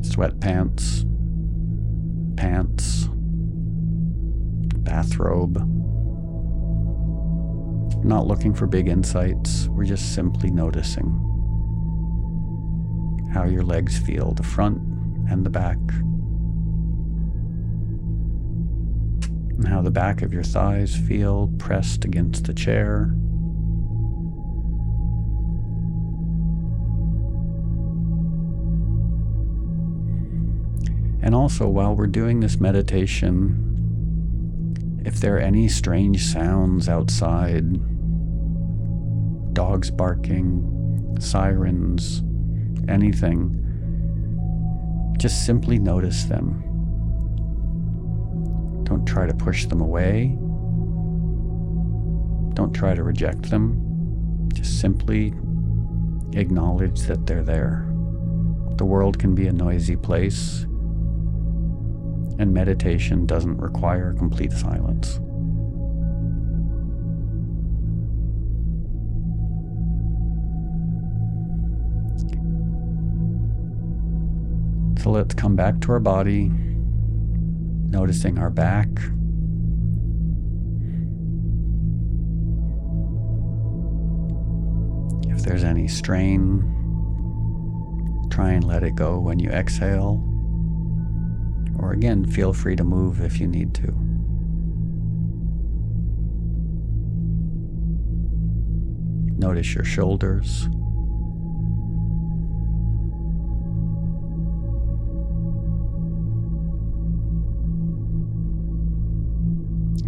[0.00, 1.04] Sweatpants,
[2.38, 3.10] pants,
[4.78, 5.58] bathrobe.
[8.02, 11.08] Not looking for big insights, we're just simply noticing
[13.34, 14.78] how your legs feel, the front
[15.30, 15.78] and the back.
[19.62, 23.14] And how the back of your thighs feel pressed against the chair.
[31.24, 33.68] And also, while we're doing this meditation,
[35.06, 37.74] if there are any strange sounds outside,
[39.54, 42.24] dogs barking, sirens,
[42.88, 43.56] anything,
[45.18, 46.71] just simply notice them.
[48.92, 50.36] Don't try to push them away.
[52.52, 54.50] Don't try to reject them.
[54.52, 55.28] Just simply
[56.34, 57.86] acknowledge that they're there.
[58.76, 60.64] The world can be a noisy place,
[62.38, 65.14] and meditation doesn't require complete silence.
[75.02, 76.50] So let's come back to our body
[77.92, 78.88] noticing our back.
[85.28, 86.62] If there's any strain,
[88.30, 90.26] try and let it go when you exhale.
[91.78, 93.94] Or again, feel free to move if you need to.
[99.38, 100.66] Notice your shoulders.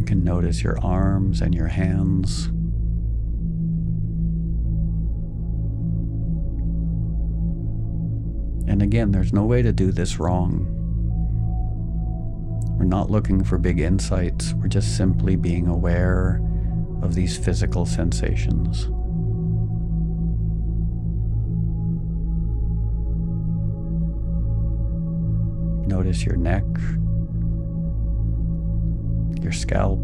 [0.05, 2.47] Can notice your arms and your hands.
[8.71, 10.67] And again, there's no way to do this wrong.
[12.79, 16.43] We're not looking for big insights, we're just simply being aware
[17.03, 18.89] of these physical sensations.
[25.87, 26.65] Notice your neck,
[29.45, 30.01] your scalp.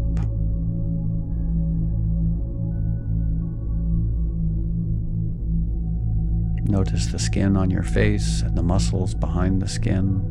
[6.69, 10.21] Notice the skin on your face and the muscles behind the skin.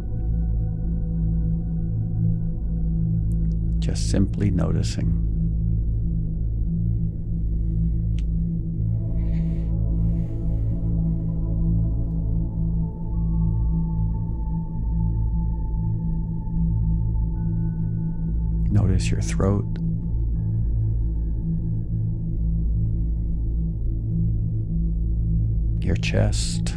[3.81, 5.30] Just simply noticing.
[19.09, 19.65] Your throat.
[25.81, 26.75] Your chest.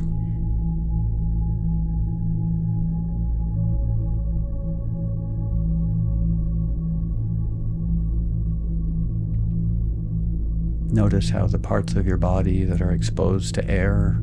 [10.92, 14.22] Notice how the parts of your body that are exposed to air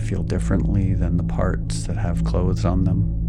[0.00, 3.21] feel differently than the parts that have clothes on them.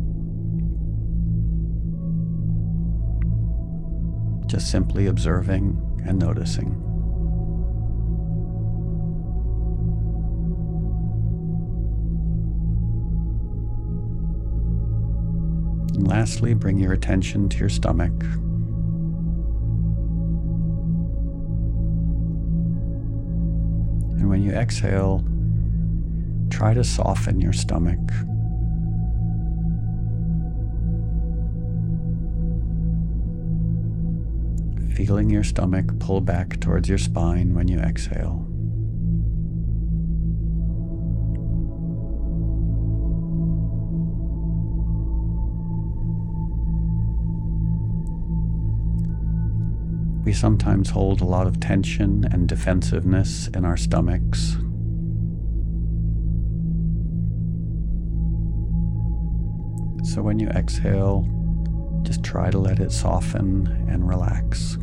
[4.54, 6.68] Just simply observing and noticing.
[15.96, 18.14] And lastly, bring your attention to your stomach.
[24.20, 25.26] And when you exhale,
[26.52, 27.98] try to soften your stomach.
[34.96, 38.46] Feeling your stomach pull back towards your spine when you exhale.
[50.24, 54.54] We sometimes hold a lot of tension and defensiveness in our stomachs.
[60.14, 61.28] So when you exhale,
[62.04, 64.78] just try to let it soften and relax.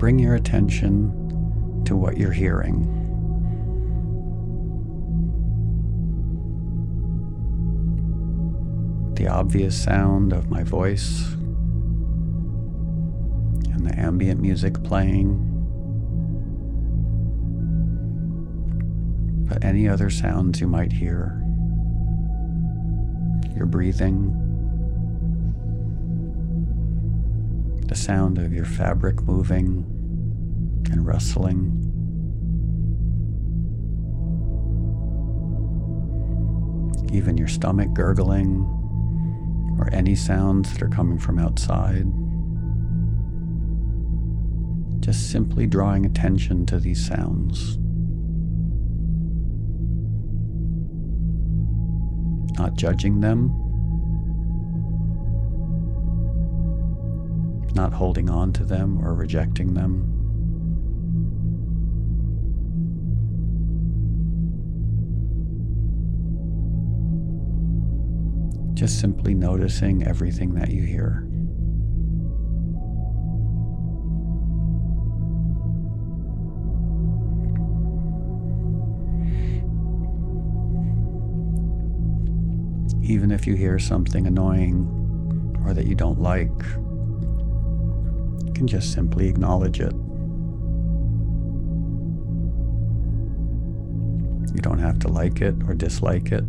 [0.00, 1.12] Bring your attention
[1.84, 2.86] to what you're hearing.
[9.14, 11.30] The obvious sound of my voice
[13.74, 15.46] and the ambient music playing.
[19.50, 21.44] But any other sounds you might hear.
[23.54, 24.49] Your breathing.
[27.90, 29.84] The sound of your fabric moving
[30.92, 31.76] and rustling.
[37.12, 38.60] Even your stomach gurgling,
[39.76, 42.06] or any sounds that are coming from outside.
[45.02, 47.76] Just simply drawing attention to these sounds.
[52.56, 53.50] Not judging them,
[57.80, 60.04] not holding on to them or rejecting them.
[68.74, 71.26] Just simply noticing everything that you hear.
[83.02, 84.86] Even if you hear something annoying
[85.64, 86.50] or that you don't like,
[88.60, 89.94] can just simply acknowledge it.
[94.54, 96.44] You don't have to like it or dislike it.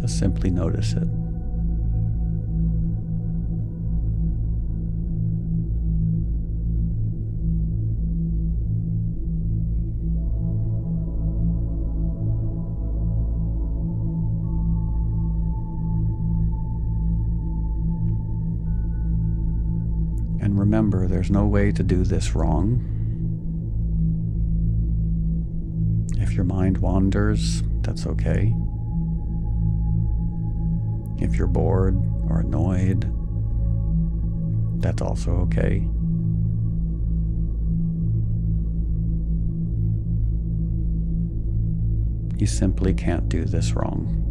[0.00, 1.08] Just simply notice it.
[21.30, 22.84] There's no way to do this wrong.
[26.18, 28.52] If your mind wanders, that's okay.
[31.18, 31.94] If you're bored
[32.28, 33.02] or annoyed,
[34.82, 35.86] that's also okay.
[42.40, 44.29] You simply can't do this wrong.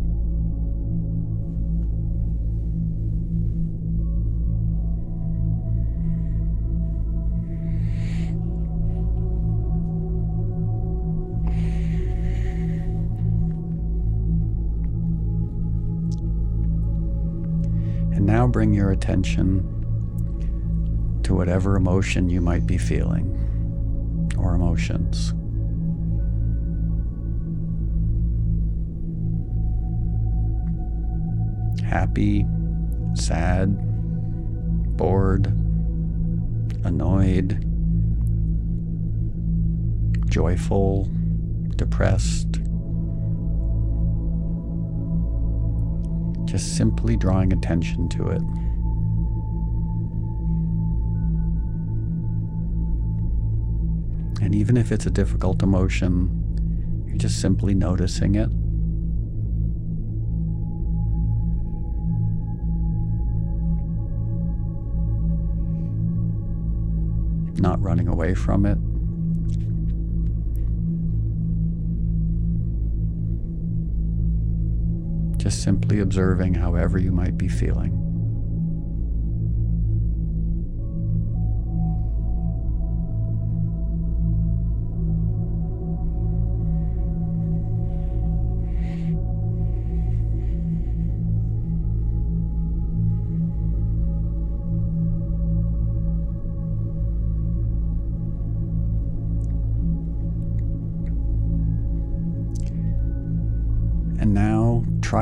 [18.59, 19.63] Bring your attention
[21.23, 23.25] to whatever emotion you might be feeling
[24.37, 25.33] or emotions.
[31.85, 32.45] Happy,
[33.13, 33.77] sad,
[34.97, 35.45] bored,
[36.83, 37.65] annoyed,
[40.29, 41.09] joyful,
[41.77, 42.59] depressed.
[46.49, 48.41] Just simply drawing attention to it.
[54.41, 58.49] And even if it's a difficult emotion, you're just simply noticing it.
[67.59, 68.77] not running away from it.
[75.49, 78.08] Just simply observing however you might be feeling.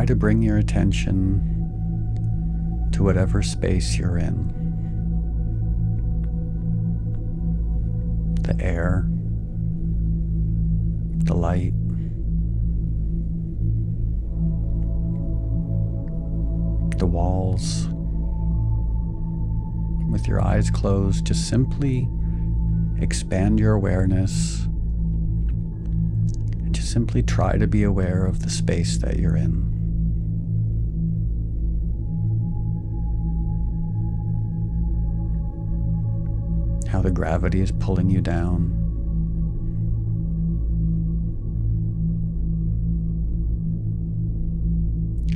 [0.08, 1.42] To bring your attention
[2.94, 4.54] to whatever space you're in.
[8.42, 9.06] The air,
[11.26, 11.74] the light,
[16.98, 17.88] the walls.
[20.10, 22.08] With your eyes closed, just simply
[23.00, 24.64] expand your awareness
[26.54, 29.77] and just simply try to be aware of the space that you're in.
[36.88, 38.72] How the gravity is pulling you down.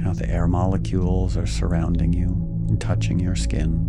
[0.03, 3.87] How the air molecules are surrounding you and touching your skin.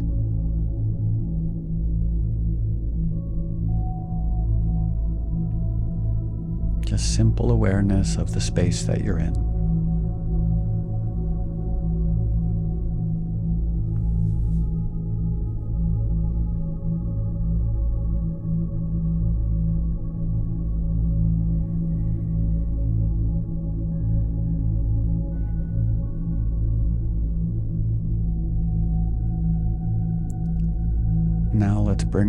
[6.85, 9.52] Just simple awareness of the space that you're in.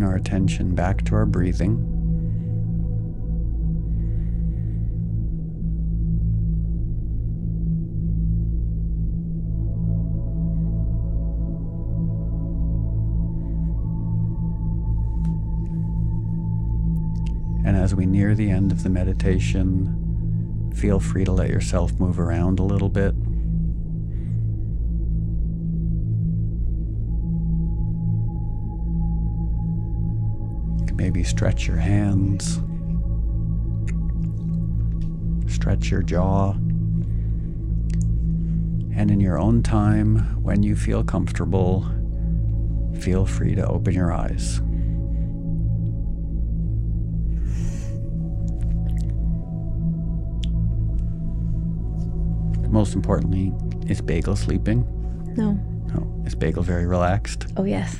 [0.04, 1.90] Our attention back to our breathing.
[17.66, 22.20] And as we near the end of the meditation, feel free to let yourself move
[22.20, 23.14] around a little bit.
[31.14, 32.58] Maybe stretch your hands,
[35.46, 36.50] stretch your jaw.
[38.96, 41.88] And in your own time, when you feel comfortable,
[42.98, 44.60] feel free to open your eyes.
[52.72, 53.52] Most importantly,
[53.88, 54.84] is Bagel sleeping?
[55.36, 55.52] No.
[55.94, 56.22] No.
[56.26, 57.46] Is Bagel very relaxed?
[57.56, 57.96] Oh, yes.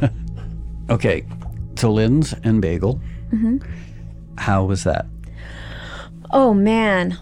[0.90, 1.26] Okay,
[1.78, 3.00] so Linds and Bagel.
[4.36, 5.06] How was that?
[6.30, 7.18] Oh, man.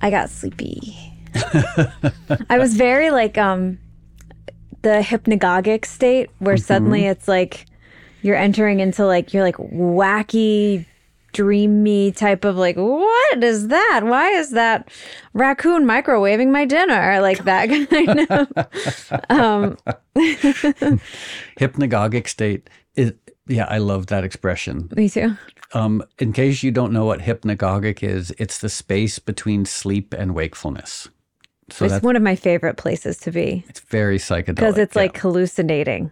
[0.00, 0.96] I got sleepy.
[2.50, 3.78] I was very like um
[4.82, 7.66] the hypnagogic state where suddenly it's like
[8.22, 10.86] you're entering into like you're like wacky
[11.32, 14.88] dreamy type of like what is that why is that
[15.34, 19.76] raccoon microwaving my dinner like that kind of um
[21.58, 23.12] Hypnagogic state is
[23.48, 24.88] yeah, I love that expression.
[24.96, 25.36] me too
[25.74, 30.34] Um, in case you don't know what hypnagogic is, it's the space between sleep and
[30.34, 31.08] wakefulness.
[31.70, 34.54] So it's that's one of my favorite places to be it's very psychedelic.
[34.56, 35.02] because it's yeah.
[35.02, 36.10] like hallucinating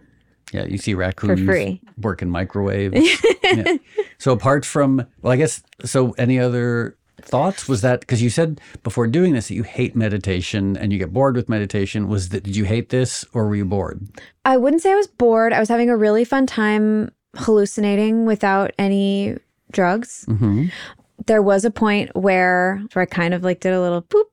[0.53, 1.81] yeah, you see raccoons For free.
[1.97, 2.95] working microwaves.
[3.43, 3.77] Yeah.
[4.17, 6.11] So apart from well, I guess so.
[6.17, 7.69] Any other thoughts?
[7.69, 11.13] Was that because you said before doing this that you hate meditation and you get
[11.13, 12.09] bored with meditation?
[12.09, 14.05] Was that did you hate this or were you bored?
[14.43, 15.53] I wouldn't say I was bored.
[15.53, 19.37] I was having a really fun time hallucinating without any
[19.71, 20.25] drugs.
[20.27, 20.67] Mm-hmm.
[21.25, 24.27] There was a point where where I kind of like did a little poop.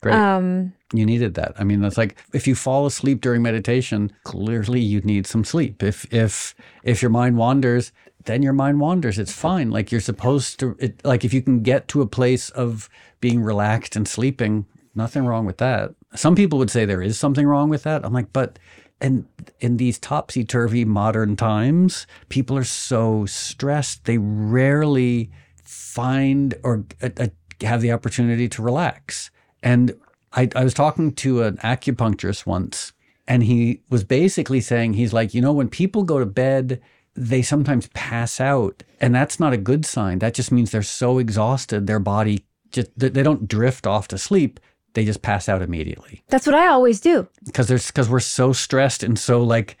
[0.00, 0.14] Great.
[0.14, 1.54] Um, you needed that.
[1.58, 5.82] I mean, that's like if you fall asleep during meditation, clearly you need some sleep.
[5.82, 7.90] If if if your mind wanders,
[8.24, 9.18] then your mind wanders.
[9.18, 9.70] It's fine.
[9.70, 10.76] Like you're supposed to.
[10.78, 12.88] It, like if you can get to a place of
[13.20, 15.94] being relaxed and sleeping, nothing wrong with that.
[16.14, 18.04] Some people would say there is something wrong with that.
[18.04, 18.58] I'm like, but
[19.04, 19.26] and
[19.60, 24.06] in these topsy turvy modern times, people are so stressed.
[24.06, 25.30] They rarely
[25.62, 27.26] find or uh, uh,
[27.60, 29.30] have the opportunity to relax.
[29.62, 29.94] And
[30.32, 32.94] I, I was talking to an acupuncturist once,
[33.28, 36.80] and he was basically saying, he's like, you know, when people go to bed,
[37.14, 40.20] they sometimes pass out, and that's not a good sign.
[40.20, 44.18] That just means they're so exhausted, their body just, they they don't drift off to
[44.18, 44.58] sleep.
[44.94, 47.28] They just pass out immediately that's what I always do.
[47.44, 49.76] because there's because we're so stressed and so like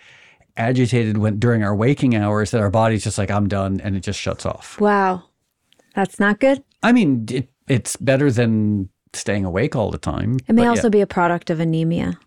[0.56, 4.00] agitated when during our waking hours that our body's just like I'm done and it
[4.00, 4.80] just shuts off.
[4.80, 5.24] Wow.
[5.94, 6.62] That's not good.
[6.82, 10.38] I mean, it, it's better than staying awake all the time.
[10.48, 10.90] It may also yeah.
[10.90, 12.18] be a product of anemia.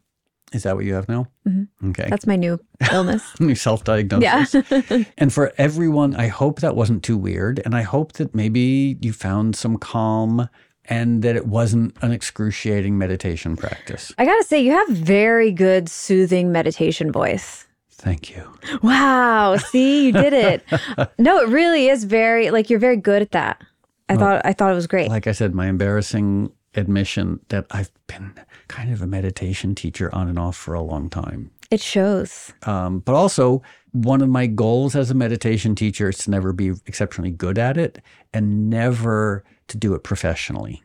[0.54, 1.28] Is that what you have now?
[1.46, 1.90] Mm-hmm.
[1.90, 2.08] Okay.
[2.10, 2.58] That's my new
[2.92, 3.34] illness.
[3.40, 4.72] Your self-diagnosis.
[4.72, 5.04] yeah.
[5.18, 7.62] And for everyone, I hope that wasn't too weird.
[7.66, 10.48] And I hope that maybe you found some calm
[10.90, 14.14] and that it wasn't an excruciating meditation practice.
[14.18, 17.68] I gotta say, you have very good soothing meditation voice.
[17.92, 18.48] Thank you.
[18.84, 19.58] Wow.
[19.58, 20.64] See, you did it.
[21.18, 23.62] no, it really is very like you're very good at that.
[24.10, 25.10] I thought I thought it was great.
[25.10, 28.34] Like I said, my embarrassing admission that I've been
[28.68, 31.52] kind of a meditation teacher on and off for a long time.
[31.72, 32.54] It shows.
[32.64, 33.62] Um, but also,
[33.92, 37.78] one of my goals as a meditation teacher is to never be exceptionally good at
[37.78, 38.00] it
[38.34, 40.84] and never to do it professionally.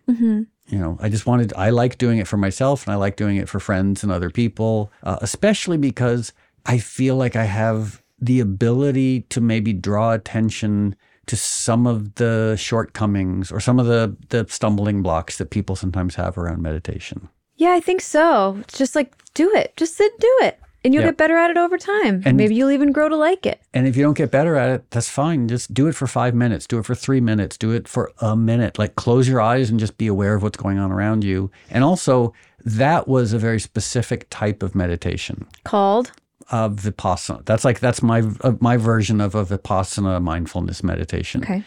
[0.68, 3.36] You know, I just wanted, I like doing it for myself and I like doing
[3.36, 6.32] it for friends and other people, uh, especially because
[6.66, 10.94] I feel like I have the ability to maybe draw attention
[11.26, 16.14] to some of the shortcomings or some of the, the stumbling blocks that people sometimes
[16.14, 17.28] have around meditation.
[17.56, 18.56] Yeah, I think so.
[18.60, 19.76] It's just like do it.
[19.76, 20.58] Just sit and do it.
[20.84, 21.10] And you'll Yeah.
[21.10, 22.22] get better at it over time.
[22.24, 23.60] And- Maybe you'll even grow to like it.
[23.72, 25.46] And if you don't get better at it, that's fine.
[25.48, 28.36] Just do it for five minutes, do it for three minutes, do it for a
[28.36, 28.78] minute.
[28.78, 31.50] Like close your eyes and just be aware of what's going on around you.
[31.70, 32.32] And also,
[32.64, 36.12] that was a very specific type of meditation Called
[36.50, 37.44] of vipassana.
[37.44, 41.42] That's like that's my uh, my version of a vipassana mindfulness meditation.
[41.42, 41.62] Okay.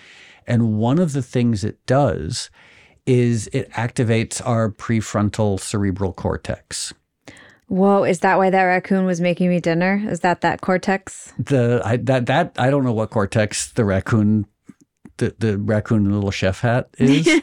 [0.47, 2.49] And one of the things it does
[3.05, 6.93] is it activates our prefrontal cerebral cortex.
[7.67, 10.01] Whoa, is that why that raccoon was making me dinner?
[10.07, 11.33] Is that that cortex?
[11.39, 14.45] the I, that that I don't know what cortex the raccoon
[15.17, 17.41] the, the raccoon in the little chef hat is,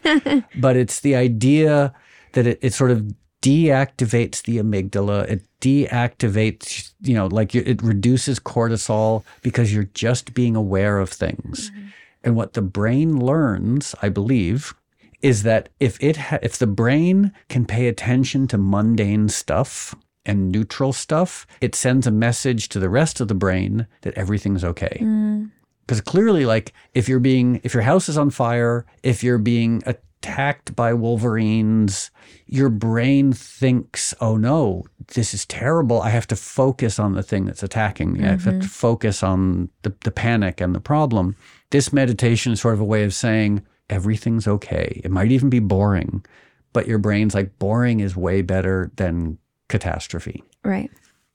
[0.57, 1.93] but it's the idea
[2.33, 5.29] that it, it sort of deactivates the amygdala.
[5.29, 11.71] It deactivates, you know, like it reduces cortisol because you're just being aware of things.
[11.71, 11.87] Mm-hmm.
[12.25, 14.75] And what the brain learns, I believe,
[15.23, 19.95] is that if it ha- if the brain can pay attention to mundane stuff
[20.25, 24.65] and neutral stuff, it sends a message to the rest of the brain that everything's
[24.65, 24.99] okay.
[25.01, 25.51] Mm.
[25.87, 29.83] Because clearly, like if you're being if your house is on fire, if you're being
[29.87, 32.11] attacked by wolverines,
[32.47, 36.01] your brain thinks, "Oh no, this is terrible.
[36.01, 38.25] I have to focus on the thing that's attacking me.
[38.25, 38.61] I have to mm-hmm.
[38.61, 41.35] focus on the, the panic and the problem."
[41.71, 45.01] This meditation is sort of a way of saying everything's okay.
[45.05, 46.25] It might even be boring,
[46.73, 49.39] but your brain's like boring is way better than
[49.73, 50.45] catastrophe.
[50.65, 50.91] Right.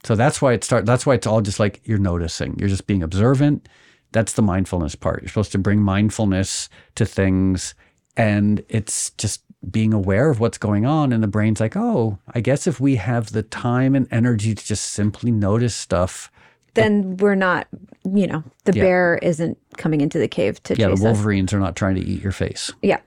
[0.06, 0.86] So that's why it start.
[0.86, 2.58] That's why it's all just like you're noticing.
[2.58, 3.68] You're just being observant.
[4.14, 5.22] That's the mindfulness part.
[5.22, 7.76] You're supposed to bring mindfulness to things,
[8.16, 11.12] and it's just being aware of what's going on.
[11.12, 14.66] And the brain's like, oh, I guess if we have the time and energy to
[14.66, 16.32] just simply notice stuff,
[16.76, 17.68] Then we're not,
[18.06, 18.84] you know, the Yeah.
[18.84, 21.02] bear isn't coming into the cave to yeah, the us.
[21.02, 22.72] wolverines are not trying to eat your face.
[22.84, 23.00] Yeah.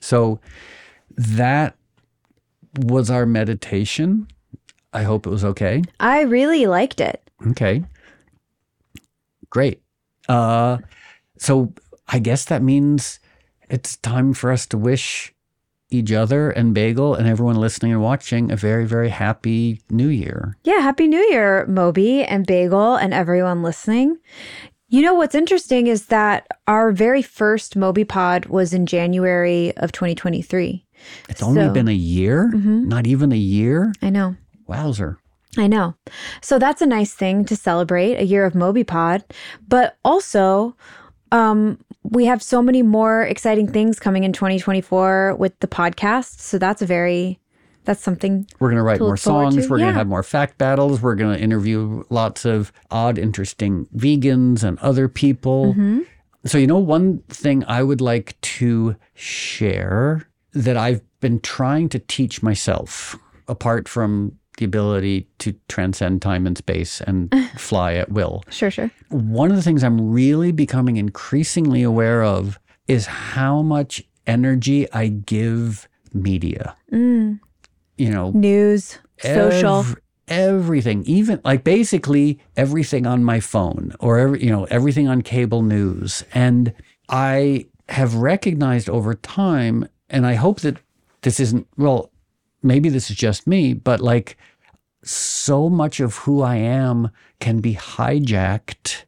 [0.00, 0.38] So
[1.16, 1.74] that
[2.78, 4.28] was our meditation.
[4.92, 5.82] I hope it was okay.
[6.00, 7.20] I really liked it.
[7.48, 7.84] Okay.
[9.50, 9.82] Great.
[10.28, 10.78] Uh,
[11.38, 11.72] so
[12.08, 13.20] I guess that means
[13.68, 15.34] it's time for us to wish
[15.90, 20.56] each other and Bagel and everyone listening and watching a very, very happy new year.
[20.64, 24.18] Yeah, happy new year, Moby and Bagel and everyone listening.
[24.88, 29.92] You know what's interesting is that our very first Moby pod was in January of
[29.92, 30.83] 2023.
[31.28, 33.92] It's only been a year, not even a year.
[34.02, 34.36] I know.
[34.66, 35.18] Wowzer.
[35.56, 35.94] I know.
[36.40, 39.24] So that's a nice thing to celebrate a year of MobyPod.
[39.66, 40.76] But also,
[41.32, 46.40] um, we have so many more exciting things coming in 2024 with the podcast.
[46.40, 47.38] So that's a very,
[47.84, 48.46] that's something.
[48.58, 49.54] We're going to write To more songs.
[49.54, 51.00] to, We're going to have more fact battles.
[51.00, 55.72] We're going to interview lots of odd, interesting vegans and other people.
[55.72, 56.00] Mm-hmm.
[56.46, 61.98] So, you know, one thing I would like to share that I've been trying to
[61.98, 63.16] teach myself,
[63.48, 68.44] apart from the ability to transcend time and space and fly at will.
[68.50, 68.90] Sure, sure.
[69.08, 75.08] One of the things I'm really becoming increasingly aware of is how much energy I
[75.08, 76.76] give media.
[76.92, 77.40] Mm.
[77.96, 79.84] You know, News, social.
[80.26, 85.60] Everything, even like basically everything on my phone or every, you know everything on cable
[85.62, 86.72] news, and
[87.10, 90.78] I have recognized over time, and I hope that
[91.22, 92.10] this isn't well,
[92.62, 94.36] maybe this is just me, but like
[95.02, 99.04] so much of who I am can be hijacked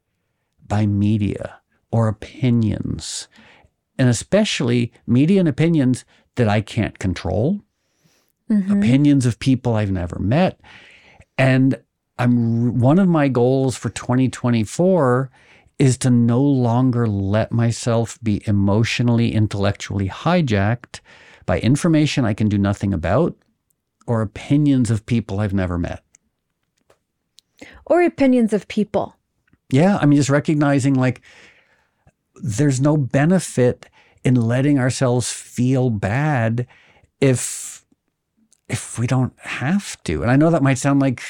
[0.66, 3.28] by media or opinions,
[3.98, 7.62] and especially media and opinions that I can't control
[8.50, 8.72] mm-hmm.
[8.72, 10.60] opinions of people I've never met.
[11.38, 11.80] And
[12.18, 15.30] I'm one of my goals for 2024
[15.78, 21.00] is to no longer let myself be emotionally, intellectually hijacked
[21.44, 23.36] by information I can do nothing about
[24.06, 26.02] or opinions of people I've never met.
[27.84, 29.16] Or opinions of people.
[29.70, 31.22] Yeah, I mean, just recognizing like
[32.36, 33.88] there's no benefit
[34.24, 36.66] in letting ourselves feel bad
[37.20, 37.84] if
[38.68, 40.22] if we don't have to.
[40.22, 41.22] And I know that might sound like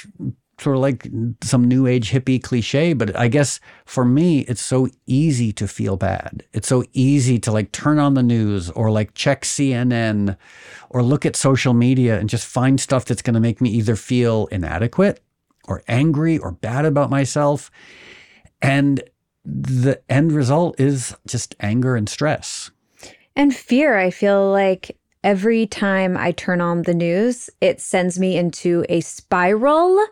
[0.59, 1.07] sort of like
[1.43, 5.97] some new age hippie cliche, but I guess for me, it's so easy to feel
[5.97, 6.45] bad.
[6.53, 10.37] It's so easy to like turn on the news or like check CNN
[10.89, 13.97] or look at social media and just find stuff that's going to make me either
[13.97, 15.21] feel inadequate
[15.69, 17.71] or angry or bad about myself.
[18.63, 19.03] And
[19.45, 22.71] the end result is just anger and stress.
[23.35, 28.39] And fear, I feel like every time I turn on the news, it sends me
[28.39, 30.03] into a spiral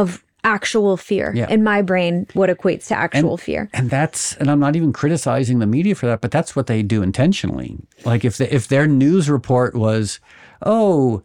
[0.00, 1.48] of actual fear Yeah.
[1.50, 3.68] in my brain, what equates to actual fear.
[3.74, 6.82] And that's and I'm not even criticizing the media for that, but that's what they
[6.82, 7.76] do intentionally.
[8.04, 10.20] Like if the, if their news report was,
[10.64, 11.22] "Oh,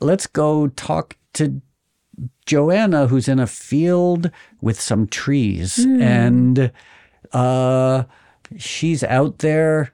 [0.00, 1.60] let's go talk to
[2.46, 4.30] Joanna who's in a field
[4.60, 6.72] with some trees and
[7.32, 8.04] uh
[8.58, 9.92] she's out there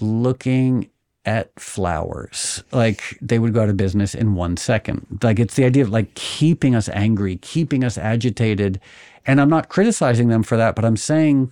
[0.00, 0.90] looking
[1.26, 2.62] at flowers.
[2.72, 5.06] Like they would go out of business in one second.
[5.22, 8.80] Like it's the idea of like keeping us angry, keeping us agitated.
[9.26, 11.50] And I'm not criticizing them for that, but I'm saying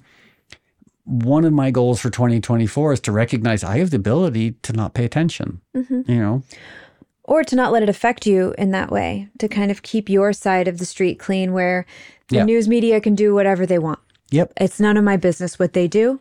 [1.04, 4.94] one of my goals for 2024 is to recognize I have the ability to not
[4.94, 5.60] pay attention.
[5.74, 6.02] Mm-hmm.
[6.10, 6.42] You know,
[7.24, 10.32] Or to not let it affect you in that way, to kind of keep your
[10.32, 11.86] side of the street clean where
[12.28, 12.44] the Yeah.
[12.44, 13.98] news media can do whatever they want.
[14.30, 14.52] yep.
[14.58, 16.20] It's none of my business what they do,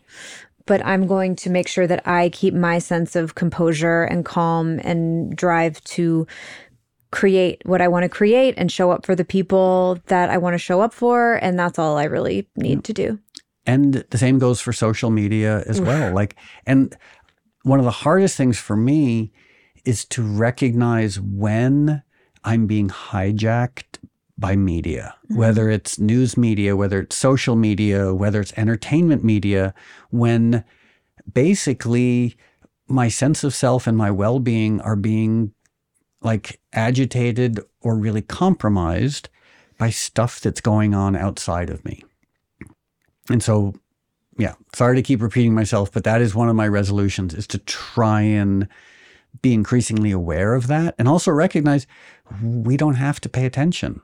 [0.66, 4.80] but I'm going to make sure that I keep my sense of composure and calm
[4.84, 6.28] and drive to
[7.12, 10.54] create what I want to create and show up for the people that I want
[10.54, 11.36] to show up for.
[11.36, 13.20] And that's all I really need to do.
[13.66, 16.14] And the same goes for social media as well.
[16.14, 16.36] Like,
[16.66, 16.96] and
[17.64, 19.32] one of the hardest things for me
[19.86, 22.02] is to recognize when
[22.44, 24.00] I'm being hijacked
[24.42, 25.38] by media, mm-hmm.
[25.38, 29.74] whether it's news media, whether it's social media, whether it's entertainment media,
[30.10, 30.66] when
[31.32, 32.36] basically
[32.88, 35.54] my sense of self and my well being are being
[36.22, 39.30] like agitated or really compromised
[39.78, 42.04] by stuff that's going on outside of me.
[43.30, 43.74] And so,
[44.38, 47.58] yeah, sorry to keep repeating myself, but that is one of my resolutions is to
[47.60, 48.68] try and
[49.42, 51.88] be increasingly aware of that and also recognize
[52.44, 54.02] we don't have to pay attention.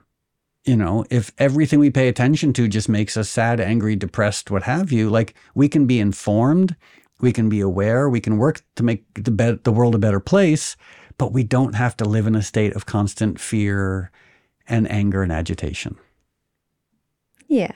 [0.68, 4.64] You know, if everything we pay attention to just makes us sad, angry, depressed, what
[4.64, 6.76] have you, like we can be informed,
[7.22, 10.20] we can be aware, we can work to make the, be- the world a better
[10.20, 10.76] place,
[11.16, 14.10] but we don't have to live in a state of constant fear
[14.66, 15.96] and anger and agitation.
[17.46, 17.72] Yeah.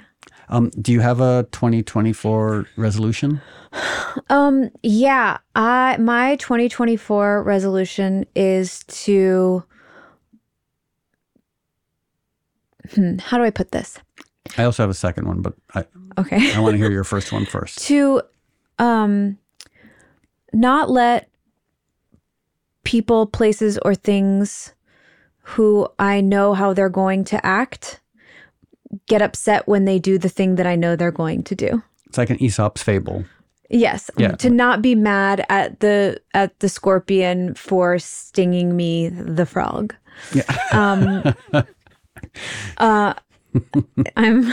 [0.51, 3.40] Um, do you have a 2024 resolution?
[4.28, 9.64] Um yeah, I my 2024 resolution is to
[12.95, 13.99] hmm, how do I put this?
[14.59, 15.85] I also have a second one, but I,
[16.18, 16.53] Okay.
[16.55, 17.78] I want to hear your first one first.
[17.87, 18.22] to
[18.78, 19.39] um
[20.53, 21.28] not let
[22.85, 24.74] people, places or things
[25.43, 28.01] who I know how they're going to act
[29.07, 31.83] get upset when they do the thing that I know they're going to do.
[32.07, 33.24] It's like an Aesop's fable.
[33.70, 34.33] Yes, Yeah.
[34.33, 39.95] to not be mad at the at the scorpion for stinging me the frog.
[40.35, 40.43] Yeah.
[40.72, 41.35] Um
[42.79, 43.14] uh
[44.16, 44.51] I'm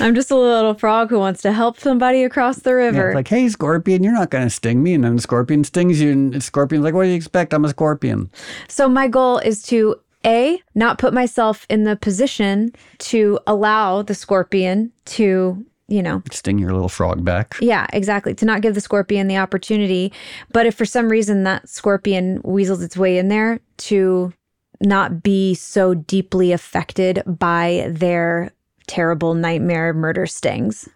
[0.00, 3.10] I'm just a little frog who wants to help somebody across the Yeah, river.
[3.10, 4.94] it's like, hey, scorpion, you're not going to sting me.
[4.94, 6.10] And then the scorpion stings you.
[6.10, 7.52] And the scorpion's like, what do you expect?
[7.52, 8.30] I'm a scorpion.
[8.68, 14.14] So my goal is to a not put myself in the position to allow the
[14.14, 17.56] scorpion to, you know, Sting your little frog back.
[17.60, 20.12] yeah, exactly, to not give the scorpion the opportunity.
[20.52, 24.32] But if for some reason that scorpion weasels its way in there, to
[24.82, 28.52] not be so deeply affected by their
[28.86, 30.88] terrible nightmare murder stings.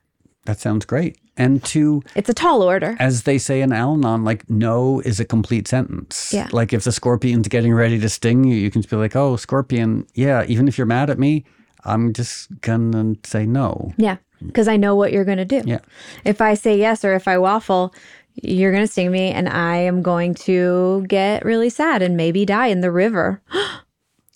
[0.45, 1.18] That sounds great.
[1.39, 2.97] And to, It's a tall order.
[2.99, 6.32] as they say in Al Anon, like, no is a complete sentence.
[6.32, 6.49] Yeah.
[6.51, 9.37] Like, if the scorpion's getting ready to sting you, you can just be like, oh,
[9.37, 11.45] scorpion, yeah, even if you're mad at me,
[11.84, 12.49] I'm just
[12.93, 13.93] to say no.
[13.99, 14.16] Yeah,
[14.47, 15.62] because I know what you're to do.
[15.66, 15.80] Yeah.
[16.24, 17.95] If I say yes or if I waffle,
[18.43, 22.45] you're going to sting me and I am going to get really sad and maybe
[22.45, 23.43] die in the river.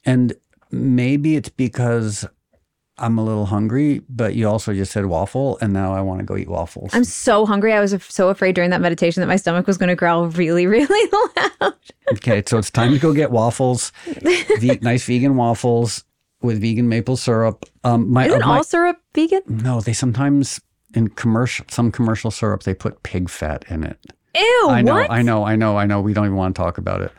[0.07, 0.33] And
[0.71, 2.25] maybe it's because
[2.97, 6.25] I'm a little hungry, but you also just said waffle, and now I want to
[6.25, 6.91] go eat waffles.
[6.95, 7.75] I'm so hungry.
[7.75, 10.67] I was so afraid during that meditation that my stomach was going to growl really,
[10.75, 11.11] really
[11.61, 11.75] loud.
[12.15, 16.05] okay, so it's time to go get waffles, ve- nice vegan waffles.
[16.43, 17.67] with vegan maple syrup.
[17.85, 19.43] Um, my, Isn't uh, my- all syrup vegan?
[19.49, 20.63] no, they sometimes
[20.95, 23.99] in commercial some commercial syrup they put pig fat in it.
[24.37, 25.11] Ew, I know, what?
[25.11, 26.01] I know, I know, I know.
[26.01, 27.13] We don't even want to talk about it.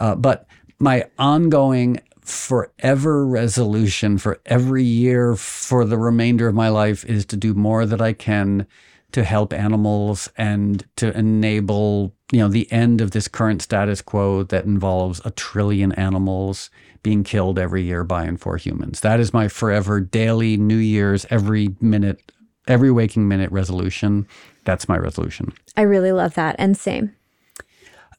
[0.00, 0.46] Uh, but
[0.78, 7.36] my ongoing forever resolution for every year for the remainder of my life is to
[7.36, 8.66] do more that I can
[9.12, 14.42] to help animals and to enable, you know, the end of this current status quo
[14.42, 16.68] that involves a trillion animals
[17.02, 19.00] being killed every year by and for humans.
[19.00, 22.32] That is my forever daily New Year's every minute
[22.66, 24.26] every waking minute resolution.
[24.64, 25.52] That's my resolution.
[25.76, 26.56] I really love that.
[26.58, 27.14] And same.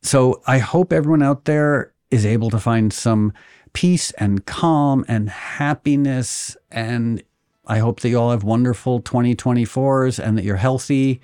[0.01, 3.33] So I hope everyone out there is able to find some
[3.73, 6.55] peace and calm and happiness.
[6.71, 7.23] And
[7.65, 11.19] I hope that you all have wonderful 2024s and that you're healthy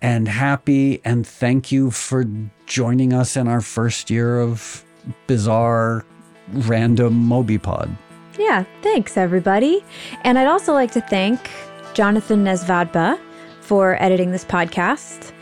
[0.00, 1.00] and happy.
[1.04, 2.24] And thank you for
[2.66, 4.84] joining us in our first year of
[5.26, 6.04] bizarre
[6.52, 7.90] random MobyPod.
[8.38, 9.84] Yeah, thanks everybody.
[10.22, 11.50] And I'd also like to thank
[11.98, 13.18] Jonathan Nesvadba
[13.60, 15.32] for editing this podcast.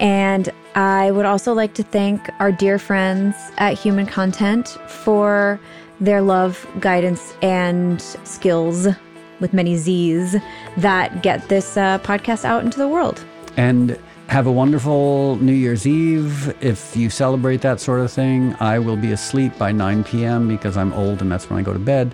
[0.00, 5.60] And I would also like to thank our dear friends at Human Content for
[6.00, 8.88] their love, guidance, and skills
[9.38, 10.34] with many Z's
[10.76, 13.24] that get this uh, podcast out into the world.
[13.56, 13.96] And
[14.26, 16.52] have a wonderful New Year's Eve.
[16.60, 20.48] If you celebrate that sort of thing, I will be asleep by 9 p.m.
[20.48, 22.12] because I'm old and that's when I go to bed.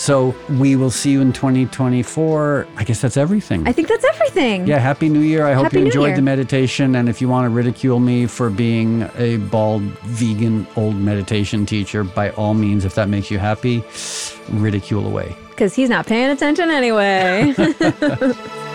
[0.00, 2.66] So we will see you in 2024.
[2.74, 3.68] I guess that's everything.
[3.68, 4.66] I think that's everything.
[4.66, 5.46] yeah, Happy New Year.
[5.46, 6.96] I hope Happy you enjoyed the meditation.
[6.96, 12.02] And if you want to ridicule me for being a bald, vegan, old meditation teacher,
[12.02, 13.84] by all means, if that makes you happy,
[14.48, 15.36] ridicule away.
[15.50, 17.54] Because he's not paying attention anyway.